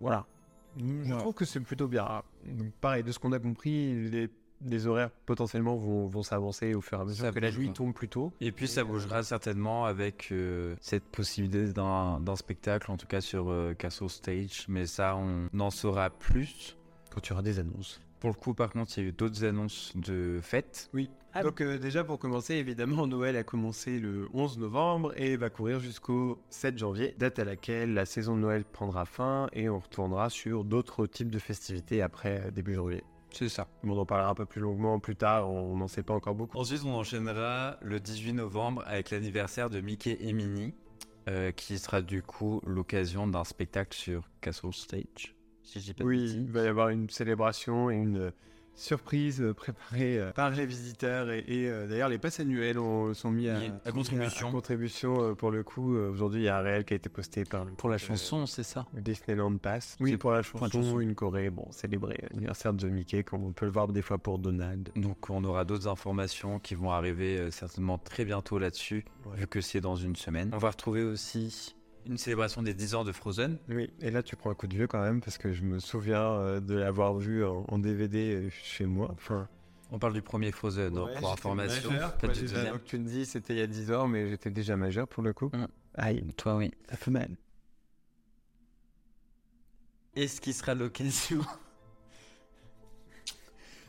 Voilà. 0.00 0.26
Je 0.78 1.14
trouve 1.18 1.34
que 1.34 1.44
c'est 1.44 1.60
plutôt 1.60 1.88
bien. 1.88 2.22
Donc, 2.44 2.72
pareil, 2.80 3.02
de 3.02 3.10
ce 3.12 3.18
qu'on 3.18 3.32
a 3.32 3.38
compris, 3.38 4.08
les, 4.10 4.28
les 4.64 4.86
horaires 4.86 5.10
potentiellement 5.26 5.76
vont, 5.76 6.06
vont 6.06 6.22
s'avancer 6.22 6.74
au 6.74 6.80
fur 6.80 6.98
et 6.98 7.02
à 7.02 7.04
mesure 7.04 7.24
Ça 7.24 7.32
que 7.32 7.40
la 7.40 7.50
nuit 7.50 7.72
tombe 7.72 7.94
plus 7.94 8.08
tôt. 8.08 8.32
Et 8.40 8.52
puis 8.52 8.68
ça 8.68 8.84
bougera 8.84 9.22
certainement 9.22 9.84
avec 9.86 10.28
euh, 10.30 10.76
cette 10.80 11.04
possibilité 11.04 11.72
d'un 11.72 12.20
d'un 12.20 12.36
spectacle, 12.36 12.90
en 12.90 12.96
tout 12.96 13.06
cas 13.06 13.20
sur 13.20 13.50
euh, 13.50 13.74
Castle 13.74 14.08
Stage. 14.08 14.66
Mais 14.68 14.86
ça, 14.86 15.16
on 15.16 15.48
en 15.58 15.70
saura 15.70 16.10
plus. 16.10 16.76
Quand 17.10 17.20
tu 17.20 17.32
auras 17.32 17.42
des 17.42 17.58
annonces. 17.58 18.00
Pour 18.20 18.30
le 18.30 18.34
coup, 18.34 18.52
par 18.52 18.70
contre, 18.70 18.98
il 18.98 19.02
y 19.02 19.06
a 19.06 19.08
eu 19.08 19.12
d'autres 19.12 19.44
annonces 19.44 19.92
de 19.96 20.40
fêtes. 20.42 20.90
Oui. 20.92 21.08
Ah 21.38 21.42
Donc 21.44 21.60
euh, 21.60 21.78
déjà 21.78 22.02
pour 22.02 22.18
commencer, 22.18 22.54
évidemment, 22.54 23.06
Noël 23.06 23.36
a 23.36 23.44
commencé 23.44 24.00
le 24.00 24.28
11 24.34 24.58
novembre 24.58 25.12
et 25.16 25.36
va 25.36 25.50
courir 25.50 25.78
jusqu'au 25.78 26.42
7 26.50 26.76
janvier, 26.76 27.14
date 27.16 27.38
à 27.38 27.44
laquelle 27.44 27.94
la 27.94 28.06
saison 28.06 28.34
de 28.34 28.40
Noël 28.40 28.64
prendra 28.64 29.04
fin 29.04 29.48
et 29.52 29.68
on 29.68 29.78
retournera 29.78 30.30
sur 30.30 30.64
d'autres 30.64 31.06
types 31.06 31.30
de 31.30 31.38
festivités 31.38 32.02
après 32.02 32.42
euh, 32.44 32.50
début 32.50 32.74
janvier. 32.74 33.04
C'est 33.30 33.48
ça. 33.48 33.68
On 33.84 33.96
en 33.96 34.04
parlera 34.04 34.30
un 34.30 34.34
peu 34.34 34.46
plus 34.46 34.60
longuement 34.60 34.98
plus 34.98 35.14
tard, 35.14 35.48
on 35.48 35.76
n'en 35.76 35.86
sait 35.86 36.02
pas 36.02 36.14
encore 36.14 36.34
beaucoup. 36.34 36.58
Ensuite, 36.58 36.82
on 36.84 36.94
enchaînera 36.94 37.78
le 37.82 38.00
18 38.00 38.32
novembre 38.32 38.82
avec 38.86 39.10
l'anniversaire 39.12 39.70
de 39.70 39.80
Mickey 39.80 40.16
et 40.20 40.32
Minnie, 40.32 40.74
euh, 41.28 41.52
qui 41.52 41.78
sera 41.78 42.02
du 42.02 42.20
coup 42.20 42.60
l'occasion 42.66 43.28
d'un 43.28 43.44
spectacle 43.44 43.96
sur 43.96 44.28
Castle 44.40 44.72
Stage. 44.72 45.36
Si 45.62 45.78
je 45.78 45.84
dis 45.84 45.94
pas 45.94 46.02
de 46.02 46.08
Oui, 46.08 46.32
il 46.32 46.50
va 46.50 46.64
y 46.64 46.66
avoir 46.66 46.88
une 46.88 47.08
célébration 47.08 47.90
et 47.90 47.94
une 47.94 48.18
euh, 48.18 48.30
surprise 48.78 49.40
euh, 49.40 49.52
préparée 49.54 50.18
euh, 50.18 50.30
par 50.32 50.50
les 50.50 50.66
visiteurs 50.66 51.30
et, 51.30 51.44
et, 51.46 51.68
euh, 51.68 51.86
d'ailleurs 51.86 52.08
les 52.08 52.18
passes 52.18 52.40
annuelles 52.40 52.78
ont- 52.78 53.12
sont 53.14 53.30
mis 53.30 53.48
à, 53.48 53.60
contribution. 53.92 54.48
à 54.48 54.50
contribution, 54.52 55.22
euh, 55.22 55.34
pour 55.34 55.50
le 55.50 55.62
coup. 55.62 55.94
Euh, 55.96 56.10
Aujourd'hui, 56.10 56.40
il 56.42 56.44
y 56.44 56.48
a 56.48 56.58
un 56.58 56.62
réel 56.62 56.84
qui 56.84 56.94
a 56.94 56.96
été 56.96 57.08
posté 57.08 57.44
par 57.44 57.64
le 57.64 57.72
Pour 57.72 57.88
la 57.88 57.96
euh, 57.96 57.98
chanson, 57.98 58.46
c'est 58.46 58.62
ça 58.62 58.86
Disneyland 58.94 59.56
Pass. 59.58 59.96
Oui, 60.00 60.16
pour 60.16 60.30
la 60.32 60.42
pour 60.42 60.60
la 60.60 60.66
chanson, 60.68 60.82
chanson. 60.82 61.00
une 61.00 61.14
Corée, 61.14 61.50
bon, 61.50 61.66
célébrer 61.70 62.24
l'anniversaire 62.30 62.72
de 62.72 62.88
Mickey, 62.88 63.22
comme 63.24 63.44
on 63.44 63.52
peut 63.52 63.66
le 63.66 63.72
voir 63.72 63.88
des 63.88 64.02
fois 64.02 64.18
pour 64.18 64.38
Donald. 64.38 64.90
Donc 64.96 65.28
on 65.30 65.42
aura 65.44 65.64
d'autres 65.64 65.88
informations 65.88 66.58
qui 66.58 66.74
vont 66.74 66.90
arriver 66.90 67.38
euh, 67.38 67.50
certainement 67.50 67.98
très 67.98 68.24
bientôt 68.24 68.58
là-dessus, 68.58 69.04
Ouais. 69.26 69.36
vu 69.38 69.46
que 69.46 69.60
c'est 69.60 69.80
dans 69.80 69.96
une 69.96 70.16
semaine. 70.16 70.50
On 70.54 70.58
va 70.58 70.70
retrouver 70.70 71.02
aussi 71.02 71.74
une 72.06 72.18
célébration 72.18 72.62
des 72.62 72.74
10 72.74 72.94
ans 72.94 73.04
de 73.04 73.12
Frozen. 73.12 73.58
Oui, 73.68 73.90
et 74.00 74.10
là 74.10 74.22
tu 74.22 74.36
prends 74.36 74.50
un 74.50 74.54
coup 74.54 74.66
de 74.66 74.74
vieux 74.74 74.86
quand 74.86 75.00
même, 75.00 75.20
parce 75.20 75.38
que 75.38 75.52
je 75.52 75.62
me 75.62 75.78
souviens 75.78 76.22
euh, 76.32 76.60
de 76.60 76.74
l'avoir 76.74 77.14
vu 77.16 77.44
en, 77.44 77.64
en 77.68 77.78
DVD 77.78 78.34
euh, 78.34 78.50
chez 78.50 78.86
moi. 78.86 79.10
Enfin, 79.12 79.48
On 79.90 79.98
parle 79.98 80.12
du 80.14 80.22
premier 80.22 80.52
Frozen, 80.52 80.94
donc, 80.94 81.14
pour 81.18 81.32
information. 81.32 81.90
Pas 82.20 82.28
du 82.28 82.40
deuxième. 82.40 82.72
donc 82.72 82.84
tu 82.84 82.98
me 82.98 83.06
dis 83.08 83.26
c'était 83.26 83.54
il 83.54 83.58
y 83.58 83.62
a 83.62 83.66
10 83.66 83.92
ans, 83.92 84.08
mais 84.08 84.28
j'étais 84.28 84.50
déjà 84.50 84.76
majeur 84.76 85.06
pour 85.08 85.22
le 85.22 85.32
coup. 85.32 85.50
Mm. 85.52 85.66
Aïe, 85.94 86.24
Toi, 86.36 86.56
oui. 86.56 86.70
ça 86.88 86.96
fait 86.96 87.10
mal. 87.10 87.30
Est-ce 90.14 90.40
qui 90.40 90.52
sera 90.52 90.74
l'occasion 90.74 91.40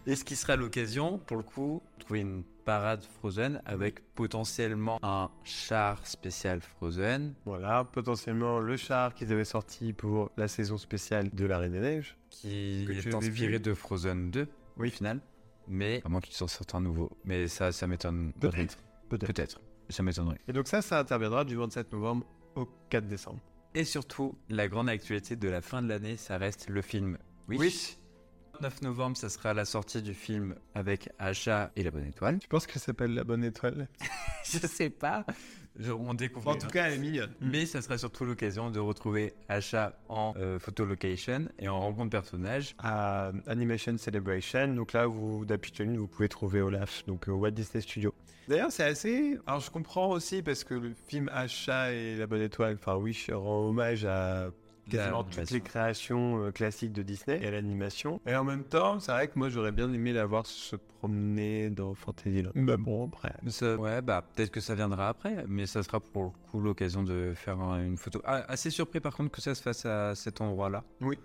Est-ce 0.09 0.25
qui 0.25 0.35
sera 0.35 0.55
l'occasion, 0.55 1.19
pour 1.19 1.37
le 1.37 1.43
coup, 1.43 1.81
de 1.97 2.03
trouver 2.03 2.21
une 2.21 2.43
parade 2.65 3.03
Frozen 3.03 3.61
avec 3.65 4.01
potentiellement 4.15 4.97
un 5.03 5.29
char 5.43 6.05
spécial 6.07 6.61
Frozen 6.61 7.35
Voilà, 7.45 7.83
potentiellement 7.83 8.59
le 8.59 8.75
char 8.75 9.13
qu'ils 9.13 9.31
avaient 9.31 9.45
sorti 9.45 9.93
pour 9.93 10.31
la 10.35 10.47
saison 10.47 10.77
spéciale 10.77 11.29
de 11.31 11.45
la 11.45 11.59
Reine 11.59 11.73
des 11.73 11.79
Neiges. 11.79 12.17
qui 12.31 12.85
Que 12.87 12.93
est 12.93 13.13
inspiré 13.13 13.53
vu. 13.53 13.59
de 13.59 13.73
Frozen 13.75 14.31
2, 14.31 14.47
oui, 14.77 14.89
final. 14.89 15.19
Mais 15.67 16.01
à 16.03 16.09
moins 16.09 16.21
qu'ils 16.21 16.43
en 16.43 16.47
sortent 16.47 16.73
un 16.73 16.81
nouveau. 16.81 17.11
Mais 17.23 17.47
ça, 17.47 17.71
ça 17.71 17.85
m'étonne. 17.85 18.33
Peut-être. 18.39 18.77
Peut-être. 19.09 19.27
Peut-être. 19.31 19.61
Ça 19.89 20.01
m'étonnerait. 20.01 20.39
Et 20.47 20.53
donc 20.53 20.67
ça, 20.67 20.81
ça 20.81 20.99
interviendra 20.99 21.45
du 21.45 21.55
27 21.55 21.91
novembre 21.93 22.25
au 22.55 22.67
4 22.89 23.07
décembre. 23.07 23.39
Et 23.75 23.83
surtout, 23.83 24.35
la 24.49 24.67
grande 24.67 24.89
actualité 24.89 25.35
de 25.35 25.47
la 25.49 25.61
fin 25.61 25.83
de 25.83 25.87
l'année, 25.87 26.17
ça 26.17 26.39
reste 26.39 26.67
le 26.69 26.81
film 26.81 27.17
Wish. 27.47 27.59
Wish. 27.59 27.97
9 28.61 28.81
novembre, 28.81 29.17
ça 29.17 29.29
sera 29.29 29.53
la 29.53 29.65
sortie 29.65 30.01
du 30.01 30.13
film 30.13 30.55
avec 30.75 31.09
Acha 31.19 31.71
et 31.75 31.83
la 31.83 31.91
bonne 31.91 32.05
étoile. 32.05 32.39
Tu 32.39 32.47
penses 32.47 32.67
qu'elle 32.67 32.81
s'appelle 32.81 33.13
la 33.13 33.23
bonne 33.23 33.43
étoile? 33.43 33.87
Je 34.43 34.57
sais 34.59 34.89
pas. 34.89 35.25
Je- 35.77 35.91
on 35.91 36.13
découvre. 36.13 36.57
cas, 36.67 36.87
elle 36.87 36.93
est 36.93 36.97
mignonne. 36.97 37.31
Mais 37.41 37.65
ça 37.65 37.81
sera 37.81 37.97
surtout 37.97 38.25
l'occasion 38.25 38.69
de 38.71 38.79
retrouver 38.79 39.33
Acha 39.47 39.93
en 40.09 40.33
euh, 40.37 40.59
photo 40.59 40.83
location 40.85 41.47
et 41.57 41.69
en 41.69 41.79
rencontre 41.79 42.09
personnage. 42.09 42.75
à 42.79 43.31
Animation 43.47 43.97
Celebration. 43.97 44.67
Donc 44.73 44.93
là, 44.93 45.05
vous 45.05 45.45
d'habitude, 45.45 45.95
vous 45.95 46.07
pouvez 46.07 46.27
trouver 46.29 46.61
Olaf, 46.61 47.05
donc 47.07 47.27
au 47.27 47.33
Walt 47.35 47.51
Disney 47.51 47.81
Studio. 47.81 48.13
D'ailleurs, 48.47 48.71
c'est 48.71 48.83
assez. 48.83 49.37
Alors, 49.45 49.59
je 49.61 49.69
comprends 49.69 50.09
aussi 50.09 50.41
parce 50.41 50.63
que 50.63 50.73
le 50.73 50.93
film 51.07 51.29
Achat 51.31 51.91
et 51.93 52.15
la 52.15 52.25
bonne 52.27 52.41
étoile, 52.41 52.77
enfin 52.81 52.95
Wish, 52.95 53.29
rend 53.29 53.67
hommage 53.69 54.05
à 54.05 54.49
quasiment 54.89 55.23
toutes 55.23 55.51
les 55.51 55.61
créations 55.61 56.43
euh, 56.43 56.51
classiques 56.51 56.91
de 56.93 57.01
Disney 57.03 57.39
et 57.41 57.49
l'animation. 57.51 58.19
Et 58.25 58.35
en 58.35 58.43
même 58.43 58.63
temps, 58.63 58.99
c'est 58.99 59.11
vrai 59.11 59.27
que 59.27 59.37
moi, 59.39 59.49
j'aurais 59.49 59.71
bien 59.71 59.91
aimé 59.93 60.11
la 60.13 60.25
voir 60.25 60.45
se 60.45 60.75
promener 60.75 61.69
dans 61.69 61.93
Fantasyland. 61.93 62.51
Mais 62.55 62.77
bon, 62.77 63.07
après. 63.07 63.33
Ça- 63.47 63.75
ouais, 63.77 64.01
bah 64.01 64.23
peut-être 64.35 64.51
que 64.51 64.59
ça 64.59 64.75
viendra 64.75 65.09
après, 65.09 65.45
mais 65.47 65.65
ça 65.65 65.81
sera 65.83 65.99
pour 65.99 66.23
le 66.25 66.29
coup 66.51 66.59
l'occasion 66.59 67.03
de 67.03 67.33
faire 67.35 67.59
un- 67.59 67.83
une 67.83 67.97
photo. 67.97 68.21
Ah, 68.25 68.43
assez 68.47 68.69
surpris 68.69 68.99
par 68.99 69.15
contre 69.15 69.31
que 69.31 69.41
ça 69.41 69.55
se 69.55 69.61
fasse 69.61 69.85
à 69.85 70.15
cet 70.15 70.41
endroit-là. 70.41 70.83
Oui. 71.01 71.17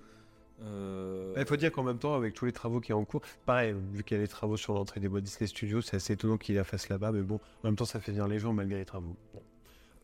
Euh, 0.62 1.34
Il 1.36 1.44
faut 1.46 1.56
dire 1.56 1.72
qu'en 1.72 1.82
même 1.82 1.98
temps, 1.98 2.14
avec 2.14 2.32
tous 2.34 2.44
les 2.44 2.52
travaux 2.52 2.80
qui 2.80 2.92
sont 2.92 2.98
en 2.98 3.04
cours, 3.04 3.22
pareil, 3.44 3.74
vu 3.92 4.04
qu'il 4.04 4.16
y 4.16 4.20
a 4.20 4.22
les 4.22 4.28
travaux 4.28 4.56
sur 4.56 4.72
l'entrée 4.74 5.00
des 5.00 5.08
Walt 5.08 5.20
Disney 5.20 5.48
Studios, 5.48 5.80
c'est 5.82 5.96
assez 5.96 6.12
étonnant 6.12 6.36
qu'il 6.36 6.54
la 6.54 6.62
fasse 6.64 6.88
là-bas, 6.88 7.10
mais 7.12 7.22
bon, 7.22 7.36
en 7.36 7.66
même 7.68 7.76
temps, 7.76 7.84
ça 7.84 7.98
fait 8.00 8.12
venir 8.12 8.28
les 8.28 8.38
gens 8.38 8.52
malgré 8.52 8.78
les 8.78 8.84
travaux. 8.84 9.16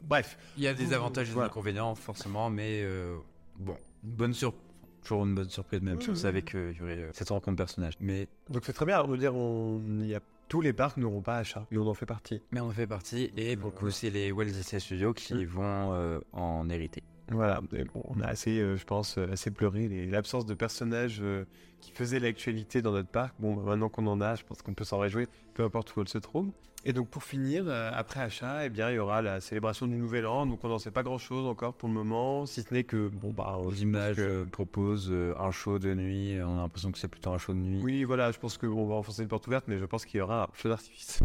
Bref, 0.03 0.37
Il 0.57 0.63
y 0.65 0.67
a 0.67 0.75
des 0.75 0.93
avantages 0.93 1.27
et 1.27 1.31
des 1.31 1.35
Voilà. 1.35 1.51
inconvénients 1.51 1.95
forcément, 1.95 2.51
mais 2.51 2.81
euh, 2.83 3.17
bon, 3.61 3.77
une 4.05 4.11
bonne 4.11 4.33
surprise. 4.35 4.63
Toujours 5.03 5.25
une 5.25 5.35
bonne 5.35 5.49
surprise 5.49 5.81
même 5.81 5.99
savait 6.15 6.43
qu'il 6.43 6.75
y 6.79 6.83
aurait 6.83 6.99
euh, 6.99 7.11
cette 7.15 7.31
rencontre 7.31 7.57
personnage. 7.57 7.95
Mais, 8.01 8.29
donc 8.51 8.65
c'est 8.67 8.75
très 8.75 8.85
bien. 8.85 9.03
On 9.03 9.17
dire, 9.17 9.35
on... 9.35 9.81
il 10.01 10.07
y 10.09 10.15
a... 10.15 10.21
tous 10.49 10.61
les 10.61 10.75
parcs 10.75 10.99
n'auront 10.99 11.23
pas 11.23 11.39
achat, 11.39 11.67
et 11.71 11.79
on 11.79 11.87
en 11.87 11.95
fait 11.95 12.05
partie. 12.07 12.43
mais 12.51 12.61
on 12.61 12.67
en 12.67 12.73
fait 12.73 12.87
partie 12.87 13.31
et 13.37 13.57
pour 13.57 13.71
le 13.71 13.77
coup 13.77 13.91
c'est 13.91 14.11
les 14.11 14.31
Walt 14.31 14.45
Disney 14.47 14.79
Studios 14.81 15.15
qui 15.15 15.35
Mm. 15.35 15.45
vont 15.45 15.93
euh, 15.95 16.19
en 16.33 16.69
hériter. 16.69 17.03
Voilà, 17.33 17.61
mais 17.71 17.85
bon, 17.85 18.03
on 18.09 18.21
a 18.21 18.27
assez, 18.27 18.59
euh, 18.59 18.77
je 18.77 18.85
pense, 18.85 19.17
euh, 19.17 19.31
assez 19.33 19.53
pleuré 19.53 19.87
les- 19.89 20.07
l'absence 20.07 20.45
de 20.47 20.53
personnages 20.55 21.21
euh, 21.23 21.45
qui 21.81 21.93
faisaient 21.93 22.19
l'actualité 22.19 22.83
dans 22.83 22.91
notre 22.91 23.09
parc. 23.09 23.37
Bon, 23.39 23.55
bah, 23.55 23.63
maintenant 23.65 23.89
qu'on 23.89 24.07
en 24.09 24.21
a, 24.21 24.35
je 24.35 24.43
pense 24.45 24.61
qu'on 24.63 24.75
peut 24.75 24.83
s'en 24.85 24.99
réjouir, 24.99 25.29
peu 25.55 25.63
importe 25.63 25.95
où 25.95 26.01
elle 26.01 26.09
se 26.09 26.19
trouve. 26.19 26.51
Et 26.87 26.93
donc 26.95 27.09
pour 27.11 27.23
finir, 27.25 27.65
euh, 27.67 27.91
après 27.93 28.21
achat, 28.21 28.65
eh 28.65 28.71
bien, 28.71 28.91
il 28.91 28.95
y 28.95 28.99
aura 28.99 29.21
la 29.21 29.41
célébration 29.43 29.87
du 29.87 29.97
Nouvel 29.97 30.27
An. 30.27 30.47
Donc 30.47 30.65
on 30.65 30.69
n'en 30.69 30.79
sait 30.79 30.91
pas 30.91 31.03
grand-chose 31.03 31.47
encore 31.47 31.75
pour 31.75 31.89
le 31.89 31.95
moment, 31.95 32.47
si 32.47 32.63
ce 32.63 32.73
n'est 32.73 32.85
que, 32.85 33.09
bon, 33.09 33.33
bah, 33.33 33.59
L'image 33.73 34.17
que- 34.17 34.23
euh, 34.23 34.45
propose 34.47 35.13
un 35.39 35.51
show 35.51 35.79
de 35.79 35.93
nuit. 35.95 36.39
On 36.43 36.59
a 36.59 36.63
l'impression 36.63 36.91
que 36.91 36.99
c'est 36.99 37.09
plutôt 37.09 37.31
un 37.33 37.39
show 37.39 37.53
de 37.53 37.59
nuit. 37.59 37.81
Oui, 37.83 38.05
voilà, 38.05 38.33
je 38.33 38.39
pense 38.39 38.57
qu'on 38.57 38.87
va 38.87 38.95
enfoncer 38.95 39.23
une 39.23 39.29
porte 39.29 39.47
ouverte, 39.47 39.67
mais 39.69 39.79
je 39.79 39.85
pense 39.85 40.07
qu'il 40.07 40.19
y 40.19 40.21
aura 40.23 40.45
un 40.45 40.49
feu 40.55 40.71
d'artifice. 40.71 41.21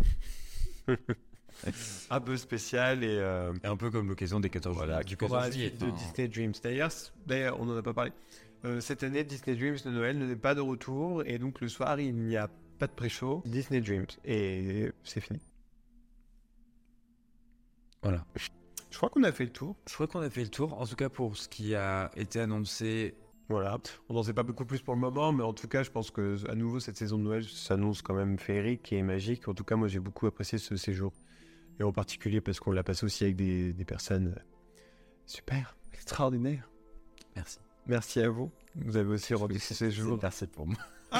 un 2.10 2.20
peu 2.20 2.36
spécial 2.38 3.04
et... 3.04 3.08
euh, 3.20 3.54
Et 3.64 3.68
un 3.68 3.78
peu 3.78 3.90
comme 3.90 4.10
l'occasion 4.10 4.40
des 4.42 4.50
14 4.50 4.76
Voilà, 4.76 5.04
Du 5.04 5.16
pourra 5.16 5.38
14 5.50 5.54
juillet, 5.54 5.70
suite 5.70 5.82
de 5.82 5.90
Disney 5.92 6.28
Dreams. 6.28 6.54
D'ailleurs, 6.62 6.92
d'ailleurs, 7.26 7.60
on 7.62 7.66
n'en 7.66 7.78
a 7.78 7.82
pas 7.82 7.94
parlé. 7.94 8.12
Euh, 8.66 8.82
cette 8.82 9.04
année, 9.04 9.24
Disney 9.24 9.56
Dreams 9.56 9.78
de 9.86 9.90
Noël 9.92 10.18
n'est 10.18 10.36
pas 10.36 10.54
de 10.54 10.62
retour 10.62 11.24
et 11.26 11.38
donc 11.40 11.62
le 11.62 11.70
soir, 11.70 12.00
il 12.00 12.14
n'y 12.16 12.36
a 12.36 12.50
pas 12.76 12.88
de 12.88 12.94
pré-show. 12.94 13.42
Disney 13.46 13.82
Dreams 13.82 14.06
et 14.24 14.92
c'est 15.04 15.22
fini. 15.22 15.40
Voilà. 18.04 18.26
Je 18.92 18.98
crois 18.98 19.10
qu'on 19.10 19.24
a 19.24 19.32
fait 19.32 19.46
le 19.46 19.52
tour. 19.52 19.76
Je 19.90 19.94
crois 19.94 20.08
qu'on 20.08 20.22
a 20.22 20.30
fait 20.30 20.44
le 20.44 20.50
tour. 20.50 20.80
En 20.80 20.86
tout 20.86 20.96
cas, 20.96 21.10
pour 21.10 21.36
ce 21.36 21.50
qui 21.50 21.74
a 21.76 22.12
été 22.16 22.40
annoncé, 22.40 23.16
Voilà, 23.50 23.78
on 24.10 24.14
n'en 24.16 24.24
sait 24.24 24.34
pas 24.34 24.44
beaucoup 24.44 24.66
plus 24.66 24.82
pour 24.82 24.94
le 24.96 25.00
moment, 25.00 25.32
mais 25.32 25.44
en 25.44 25.54
tout 25.54 25.68
cas, 25.68 25.84
je 25.84 25.92
pense 25.92 26.10
que 26.12 26.38
à 26.50 26.56
nouveau 26.56 26.80
cette 26.80 26.98
saison 26.98 27.18
de 27.18 27.24
Noël 27.24 27.44
s'annonce 27.44 28.02
quand 28.02 28.14
même 28.16 28.40
féerique 28.40 28.92
et 28.94 29.02
magique. 29.04 29.48
En 29.48 29.54
tout 29.54 29.64
cas, 29.64 29.76
moi, 29.76 29.88
j'ai 29.88 30.00
beaucoup 30.00 30.26
apprécié 30.28 30.58
ce 30.58 30.76
séjour 30.78 31.14
et 31.80 31.84
en 31.84 31.92
particulier 31.92 32.42
parce 32.42 32.60
qu'on 32.60 32.72
l'a 32.72 32.84
passé 32.84 33.06
aussi 33.06 33.24
avec 33.24 33.36
des, 33.36 33.74
des 33.74 33.86
personnes 33.86 34.36
super, 35.26 35.76
extraordinaires. 35.94 36.70
merci. 37.36 37.60
Merci 37.88 38.20
à 38.22 38.30
vous. 38.30 38.50
Vous 38.76 38.98
avez 38.98 39.10
aussi 39.10 39.36
rendu 39.36 39.60
ce 39.60 39.76
séjour. 39.76 40.18
Merci 40.22 40.48
pour 40.48 40.66
moi. 40.66 40.78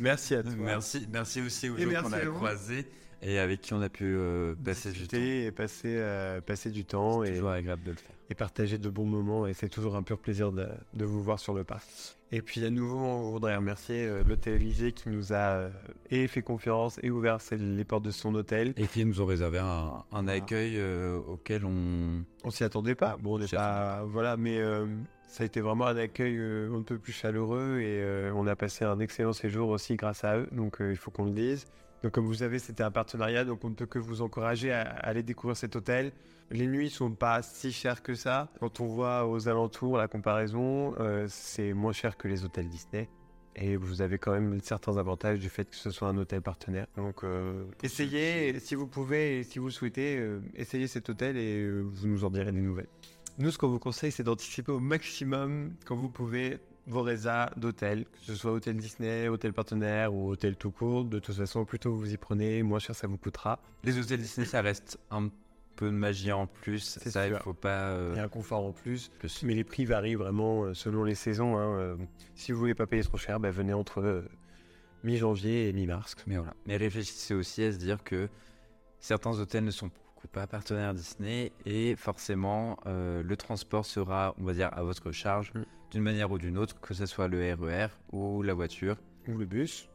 Merci 0.00 0.34
à 0.34 0.42
toi. 0.42 0.52
Merci, 0.56 1.06
merci 1.10 1.40
aussi 1.40 1.68
aux 1.68 1.76
Et 1.76 1.90
gens 1.90 2.02
qu'on 2.02 2.12
a 2.12 2.20
croisés 2.20 2.86
et 3.22 3.38
avec 3.38 3.60
qui 3.60 3.74
on 3.74 3.80
a 3.82 3.88
pu 3.88 4.04
euh, 4.04 4.54
passer 4.64 4.92
du 4.92 5.06
temps. 5.08 5.16
et 5.16 5.50
passer, 5.50 5.94
euh, 5.96 6.40
passer 6.40 6.70
du 6.70 6.84
temps 6.84 7.22
C'est 7.24 7.30
et, 7.30 7.34
toujours 7.34 7.50
agréable 7.50 7.82
de 7.82 7.90
le 7.92 7.96
faire. 7.96 8.14
et 8.30 8.34
partager 8.34 8.78
de 8.78 8.88
bons 8.88 9.06
moments. 9.06 9.46
Et 9.46 9.54
c'est 9.54 9.68
toujours 9.68 9.96
un 9.96 10.02
pur 10.02 10.18
plaisir 10.18 10.52
de, 10.52 10.68
de 10.94 11.04
vous 11.04 11.22
voir 11.22 11.38
sur 11.38 11.54
le 11.54 11.64
parc. 11.64 11.84
Et 12.30 12.42
puis 12.42 12.64
à 12.64 12.70
nouveau, 12.70 12.98
on 12.98 13.30
voudrait 13.30 13.56
remercier 13.56 14.04
euh, 14.06 14.22
l'hôtel 14.22 14.54
Élysée 14.54 14.92
qui 14.92 15.08
nous 15.08 15.32
a 15.32 15.36
euh, 15.36 15.70
et 16.10 16.28
fait 16.28 16.42
confiance 16.42 17.00
et 17.02 17.10
ouvert 17.10 17.38
les 17.52 17.84
portes 17.84 18.04
de 18.04 18.10
son 18.10 18.34
hôtel. 18.34 18.74
Et 18.76 18.86
qui 18.86 19.04
nous 19.04 19.20
ont 19.22 19.26
réservé 19.26 19.58
un, 19.58 20.04
un 20.12 20.28
accueil 20.28 20.74
euh, 20.76 21.18
auquel 21.18 21.64
on. 21.64 22.22
On 22.44 22.50
s'y 22.50 22.64
attendait 22.64 22.94
pas. 22.94 23.16
Bon, 23.20 23.36
on 23.36 23.38
n'est 23.38 23.46
pas. 23.48 24.04
Voilà, 24.04 24.36
mais 24.36 24.58
euh, 24.58 24.86
ça 25.28 25.42
a 25.42 25.46
été 25.46 25.60
vraiment 25.60 25.86
un 25.86 25.96
accueil 25.96 26.36
euh, 26.38 26.74
un 26.74 26.82
peu 26.82 26.98
plus 26.98 27.12
chaleureux 27.12 27.80
et 27.80 28.00
euh, 28.02 28.32
on 28.34 28.46
a 28.46 28.56
passé 28.56 28.84
un 28.84 28.98
excellent 28.98 29.32
séjour 29.34 29.68
aussi 29.68 29.94
grâce 29.96 30.24
à 30.24 30.38
eux. 30.38 30.48
Donc 30.52 30.80
euh, 30.80 30.90
il 30.90 30.96
faut 30.96 31.10
qu'on 31.10 31.26
le 31.26 31.32
dise. 31.32 31.66
Donc 32.02 32.12
comme 32.12 32.26
vous 32.26 32.34
savez, 32.34 32.58
c'était 32.58 32.82
un 32.82 32.90
partenariat, 32.90 33.44
donc 33.44 33.64
on 33.64 33.70
ne 33.70 33.74
peut 33.74 33.86
que 33.86 33.98
vous 33.98 34.22
encourager 34.22 34.72
à, 34.72 34.82
à 34.82 35.08
aller 35.08 35.22
découvrir 35.22 35.56
cet 35.56 35.74
hôtel. 35.76 36.12
Les 36.50 36.66
nuits 36.66 36.88
sont 36.88 37.10
pas 37.10 37.42
si 37.42 37.72
chères 37.72 38.02
que 38.02 38.14
ça. 38.14 38.48
Quand 38.58 38.80
on 38.80 38.86
voit 38.86 39.26
aux 39.26 39.48
alentours 39.48 39.98
la 39.98 40.08
comparaison, 40.08 40.94
euh, 40.98 41.26
c'est 41.28 41.74
moins 41.74 41.92
cher 41.92 42.16
que 42.16 42.26
les 42.26 42.44
hôtels 42.44 42.68
Disney. 42.68 43.08
Et 43.54 43.76
vous 43.76 44.00
avez 44.02 44.18
quand 44.18 44.30
même 44.30 44.58
certains 44.62 44.96
avantages 44.96 45.40
du 45.40 45.48
fait 45.48 45.68
que 45.68 45.76
ce 45.76 45.90
soit 45.90 46.08
un 46.08 46.16
hôtel 46.16 46.40
partenaire. 46.40 46.86
Donc 46.96 47.24
euh, 47.24 47.64
essayez, 47.82 48.60
si 48.60 48.76
vous 48.76 48.86
pouvez 48.86 49.40
et 49.40 49.42
si 49.42 49.58
vous 49.58 49.66
le 49.66 49.72
souhaitez, 49.72 50.16
euh, 50.16 50.40
essayez 50.54 50.86
cet 50.86 51.10
hôtel 51.10 51.36
et 51.36 51.68
vous 51.68 52.06
nous 52.06 52.24
en 52.24 52.30
direz 52.30 52.52
des 52.52 52.60
nouvelles. 52.60 52.88
Nous, 53.38 53.50
ce 53.50 53.58
qu'on 53.58 53.68
vous 53.68 53.78
conseille, 53.78 54.10
c'est 54.10 54.24
d'anticiper 54.24 54.72
au 54.72 54.80
maximum, 54.80 55.74
quand 55.84 55.96
vous 55.96 56.08
pouvez, 56.08 56.58
vos 56.88 57.02
résas 57.02 57.50
d'hôtel, 57.56 58.04
que 58.06 58.18
ce 58.22 58.34
soit 58.34 58.52
hôtel 58.52 58.76
Disney, 58.76 59.28
hôtel 59.28 59.52
partenaire 59.52 60.12
ou 60.14 60.30
hôtel 60.30 60.56
tout 60.56 60.70
court. 60.70 61.04
De 61.04 61.18
toute 61.18 61.34
façon, 61.36 61.64
plus 61.64 61.78
tôt 61.78 61.94
vous 61.94 62.12
y 62.12 62.16
prenez, 62.16 62.62
moins 62.62 62.78
cher 62.78 62.96
ça 62.96 63.06
vous 63.06 63.18
coûtera. 63.18 63.60
Les 63.84 63.98
hôtels 63.98 64.20
Disney, 64.20 64.46
ça 64.46 64.62
reste 64.62 64.98
un 65.10 65.28
peu 65.76 65.86
de 65.86 65.92
magie 65.94 66.32
en 66.32 66.46
plus. 66.46 66.98
Ça, 67.06 67.26
il 67.28 67.30
sûr. 67.34 67.42
faut 67.42 67.54
pas. 67.54 67.90
euh, 67.90 68.10
Il 68.14 68.16
y 68.16 68.20
a 68.20 68.24
un 68.24 68.28
confort 68.28 68.64
en 68.64 68.72
plus. 68.72 69.10
plus. 69.20 69.42
Mais 69.44 69.54
les 69.54 69.64
prix 69.64 69.84
varient 69.84 70.16
vraiment 70.16 70.64
euh, 70.64 70.74
selon 70.74 71.04
les 71.04 71.14
saisons. 71.14 71.56
hein, 71.56 71.78
euh. 71.78 71.96
Si 72.34 72.50
vous 72.52 72.58
voulez 72.58 72.74
pas 72.74 72.86
payer 72.86 73.04
trop 73.04 73.16
cher, 73.18 73.38
bah, 73.38 73.50
venez 73.52 73.72
entre 73.74 74.00
euh, 74.00 74.22
mi-janvier 75.04 75.68
et 75.68 75.72
mi-mars. 75.72 76.16
Mais 76.26 76.36
voilà. 76.36 76.54
Mais 76.66 76.76
réfléchissez 76.76 77.34
aussi 77.34 77.62
à 77.62 77.72
se 77.72 77.78
dire 77.78 78.02
que 78.02 78.28
certains 78.98 79.38
hôtels 79.38 79.64
ne 79.64 79.70
sont 79.70 79.86
beaucoup 79.86 80.07
pas 80.28 80.46
partenaires 80.46 80.94
Disney 80.94 81.52
et 81.66 81.96
forcément 81.96 82.76
euh, 82.86 83.22
le 83.22 83.36
transport 83.36 83.84
sera, 83.86 84.34
on 84.38 84.44
va 84.44 84.52
dire, 84.54 84.70
à 84.72 84.82
votre 84.82 85.12
charge 85.12 85.52
Mm. 85.54 85.64
d'une 85.90 86.02
manière 86.02 86.30
ou 86.30 86.38
d'une 86.38 86.58
autre, 86.58 86.78
que 86.80 86.94
ce 86.94 87.06
soit 87.06 87.28
le 87.28 87.54
RER 87.54 87.88
ou 88.12 88.42
la 88.42 88.54
voiture. 88.54 88.96
Ou 89.28 89.36
le 89.38 89.46
bus. 89.46 89.88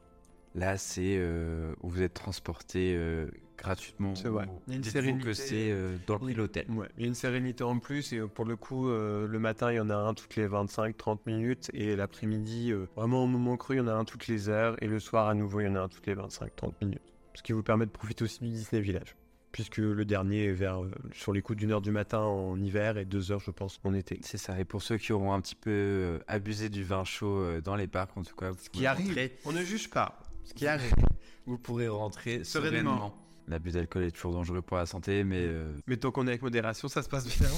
Là, 0.56 0.78
c'est 0.78 1.15
euh, 1.17 1.74
où 1.82 1.89
vous 1.89 2.02
êtes 2.04 2.13
transporté 2.13 2.96
euh, 2.96 3.28
gratuitement. 3.58 4.13
C'est 4.13 4.28
vrai. 4.28 4.46
Ou- 4.48 4.62
Il 4.67 4.72
y 4.72 4.76
a 4.76 4.78
une 4.78 4.84
sérénité. 4.84 5.26
que 5.26 5.34
c'est 5.34 5.72
euh, 5.72 5.98
dans 6.06 6.19
le 6.19 6.34
l'hôtel. 6.34 6.65
Ouais, 6.69 6.88
il 6.98 7.02
y 7.02 7.06
a 7.06 7.08
une 7.08 7.15
sérénité 7.15 7.63
en 7.63 7.80
plus 7.80 8.13
et 8.13 8.19
pour 8.22 8.46
le 8.46 8.56
coup, 8.56 8.88
euh, 8.89 9.28
le 9.28 9.39
matin, 9.39 9.72
il 9.72 9.76
y 9.76 9.80
en 9.80 9.89
a 9.89 9.96
un 9.96 10.13
toutes 10.13 10.36
les 10.36 10.48
25-30 10.48 11.19
minutes 11.26 11.72
et 11.74 11.96
l'après-midi, 11.96 12.72
euh, 12.72 12.86
vraiment 12.96 13.24
au 13.24 13.28
moment 13.28 13.58
cru, 13.58 13.76
il 13.76 13.78
y 13.80 13.82
en 13.82 13.88
a 13.88 13.93
un 13.93 14.06
toutes 14.06 14.28
les 14.28 14.48
heures 14.50 14.76
et 14.84 14.88
le 14.88 15.00
soir, 15.00 15.28
à 15.28 15.34
nouveau, 15.34 15.60
il 15.62 15.65
y 15.65 15.67
en 15.69 15.76
a 15.76 15.80
un 15.82 15.89
toutes 15.89 16.06
les 16.06 16.15
25-30 16.15 16.74
minutes. 16.82 17.02
Ce 17.34 17.41
qui 17.41 17.52
vous 17.54 17.63
permet 17.63 17.88
de 17.88 17.91
profiter 17.91 18.24
aussi 18.24 18.39
du 18.43 18.50
Disney 18.50 18.82
Village. 18.82 19.15
Puisque 19.54 19.78
le 19.78 20.04
dernier 20.04 20.46
est 20.48 20.52
vers, 20.52 20.84
euh, 20.84 20.89
sur 21.13 21.32
les 21.32 21.42
coups 21.42 21.58
d'une 21.60 21.72
heure 21.72 21.82
du 21.82 21.92
matin 21.92 22.20
en 22.20 22.60
hiver 22.60 22.98
et 22.98 23.06
deux 23.06 23.32
heures, 23.32 23.39
je 23.39 23.52
pense, 23.52 23.80
en 23.86 23.94
été. 23.94 24.20
C'est 24.24 24.38
ça. 24.39 24.60
Et 24.60 24.66
pour 24.66 24.82
ceux 24.82 24.98
qui 24.98 25.13
auront 25.13 25.32
un 25.32 25.39
petit 25.39 25.56
peu 25.56 25.70
euh, 25.70 26.20
abusé 26.28 26.70
du 26.70 26.84
vin 26.84 27.04
chaud 27.06 27.38
euh, 27.38 27.62
dans 27.62 27.76
les 27.76 27.88
parcs, 27.88 28.18
en 28.18 28.24
tout 28.24 28.36
cas, 28.36 28.52
Ce 28.60 28.70
qui 28.70 28.86
arrive, 28.88 29.08
rentrer- 29.10 29.38
on 29.46 29.52
ne 29.54 29.62
juge 29.63 29.89
pas. 29.92 30.20
Ce 30.44 30.54
qui 30.54 30.66
arrive. 30.68 30.92
vous 31.46 31.58
pourrez 31.60 31.88
rentrer 31.88 32.44
Sereinement. 32.44 32.98
sereinement. 32.98 33.16
L'abus 33.48 33.72
d'alcool 33.72 34.04
est 34.04 34.12
toujours 34.12 34.32
dangereux 34.34 34.62
pour 34.63 34.78
la 34.78 34.86
santé, 34.88 35.24
mais 35.24 35.42
euh, 35.42 35.72
Mais 35.86 35.98
tant 35.98 36.12
qu'on 36.12 36.26
est 36.26 36.32
avec 36.32 36.42
modération, 36.42 36.88
ça 36.88 37.04
se 37.04 37.10
passe 37.10 37.26
bien. 37.28 37.50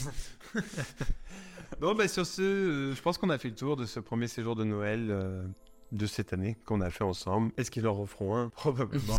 bon, 1.79 1.93
bah 1.95 2.07
sur 2.07 2.25
ce, 2.25 2.41
euh, 2.41 2.93
je 2.95 3.01
pense 3.01 3.17
qu'on 3.17 3.29
a 3.29 3.37
fait 3.37 3.49
le 3.49 3.55
tour 3.55 3.75
de 3.77 3.85
ce 3.85 3.99
premier 3.99 4.27
séjour 4.27 4.55
de 4.55 4.63
Noël 4.63 5.07
euh, 5.09 5.45
de 5.91 6.05
cette 6.07 6.33
année 6.33 6.57
qu'on 6.65 6.81
a 6.81 6.89
fait 6.89 7.03
ensemble. 7.03 7.51
Est-ce 7.57 7.71
qu'ils 7.71 7.87
en 7.87 7.93
referont 7.93 8.35
un? 8.35 8.49
Probablement. 8.49 9.17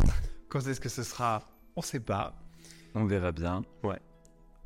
Quand 0.49 0.61
est-ce 0.67 0.81
que 0.81 0.89
ce 0.89 1.03
sera? 1.03 1.49
On 1.77 1.83
sait 1.83 2.01
pas. 2.01 2.37
On 2.97 3.05
verra 3.05 3.31
bien. 3.31 3.63
Ouais. 3.85 4.01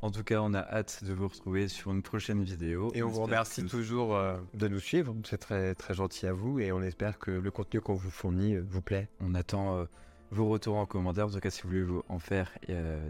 En 0.01 0.09
tout 0.09 0.23
cas, 0.23 0.39
on 0.41 0.55
a 0.55 0.61
hâte 0.61 1.03
de 1.03 1.13
vous 1.13 1.27
retrouver 1.27 1.67
sur 1.67 1.91
une 1.91 2.01
prochaine 2.01 2.41
vidéo. 2.43 2.91
Et 2.95 3.03
on 3.03 3.09
vous 3.09 3.21
remercie 3.21 3.61
que- 3.63 3.69
toujours 3.69 4.15
euh, 4.15 4.35
de 4.55 4.67
nous 4.67 4.79
suivre. 4.79 5.15
C'est 5.25 5.37
très, 5.37 5.75
très 5.75 5.93
gentil 5.93 6.25
à 6.25 6.33
vous 6.33 6.59
et 6.59 6.71
on 6.71 6.81
espère 6.81 7.19
que 7.19 7.29
le 7.29 7.51
contenu 7.51 7.81
qu'on 7.81 7.93
vous 7.93 8.09
fournit 8.09 8.55
euh, 8.55 8.63
vous 8.67 8.81
plaît. 8.81 9.09
On 9.19 9.35
attend 9.35 9.77
euh, 9.77 9.85
vos 10.31 10.47
retours 10.49 10.77
en 10.77 10.87
commentaire. 10.87 11.27
En 11.27 11.29
tout 11.29 11.39
cas, 11.39 11.51
si 11.51 11.61
vous 11.61 11.67
voulez 11.69 11.83
vous 11.83 12.01
en 12.09 12.17
faire, 12.17 12.51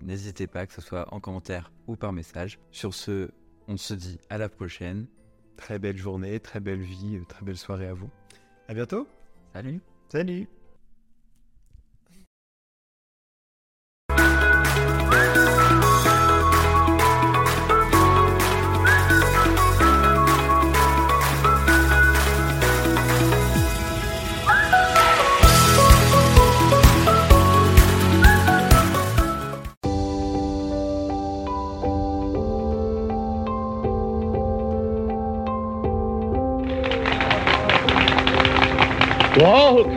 n'hésitez 0.02 0.48
pas, 0.48 0.66
que 0.66 0.74
ce 0.74 0.82
soit 0.82 1.14
en 1.14 1.22
commentaire 1.22 1.72
ou 1.88 1.96
par 1.96 2.12
message. 2.12 2.60
Sur 2.72 2.94
ce, 2.94 3.30
on 3.70 3.78
se 3.78 3.94
dit 3.94 4.20
à 4.30 4.38
la 4.38 4.50
prochaine. 4.50 5.08
Très 5.56 5.80
belle 5.80 5.98
journée, 5.98 6.40
très 6.42 6.60
belle 6.60 6.82
vie, 6.82 7.20
très 7.30 7.46
belle 7.46 7.58
soirée 7.58 7.88
à 7.88 7.94
vous. 7.94 8.10
À 8.68 8.74
bientôt. 8.74 9.08
Salut 9.54 9.80
Salut. 10.10 10.48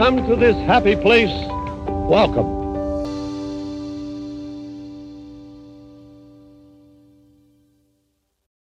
Come 0.05 0.27
to 0.29 0.37
this 0.37 0.55
happy 0.67 0.95
place, 0.97 1.33
welcome. 2.11 2.54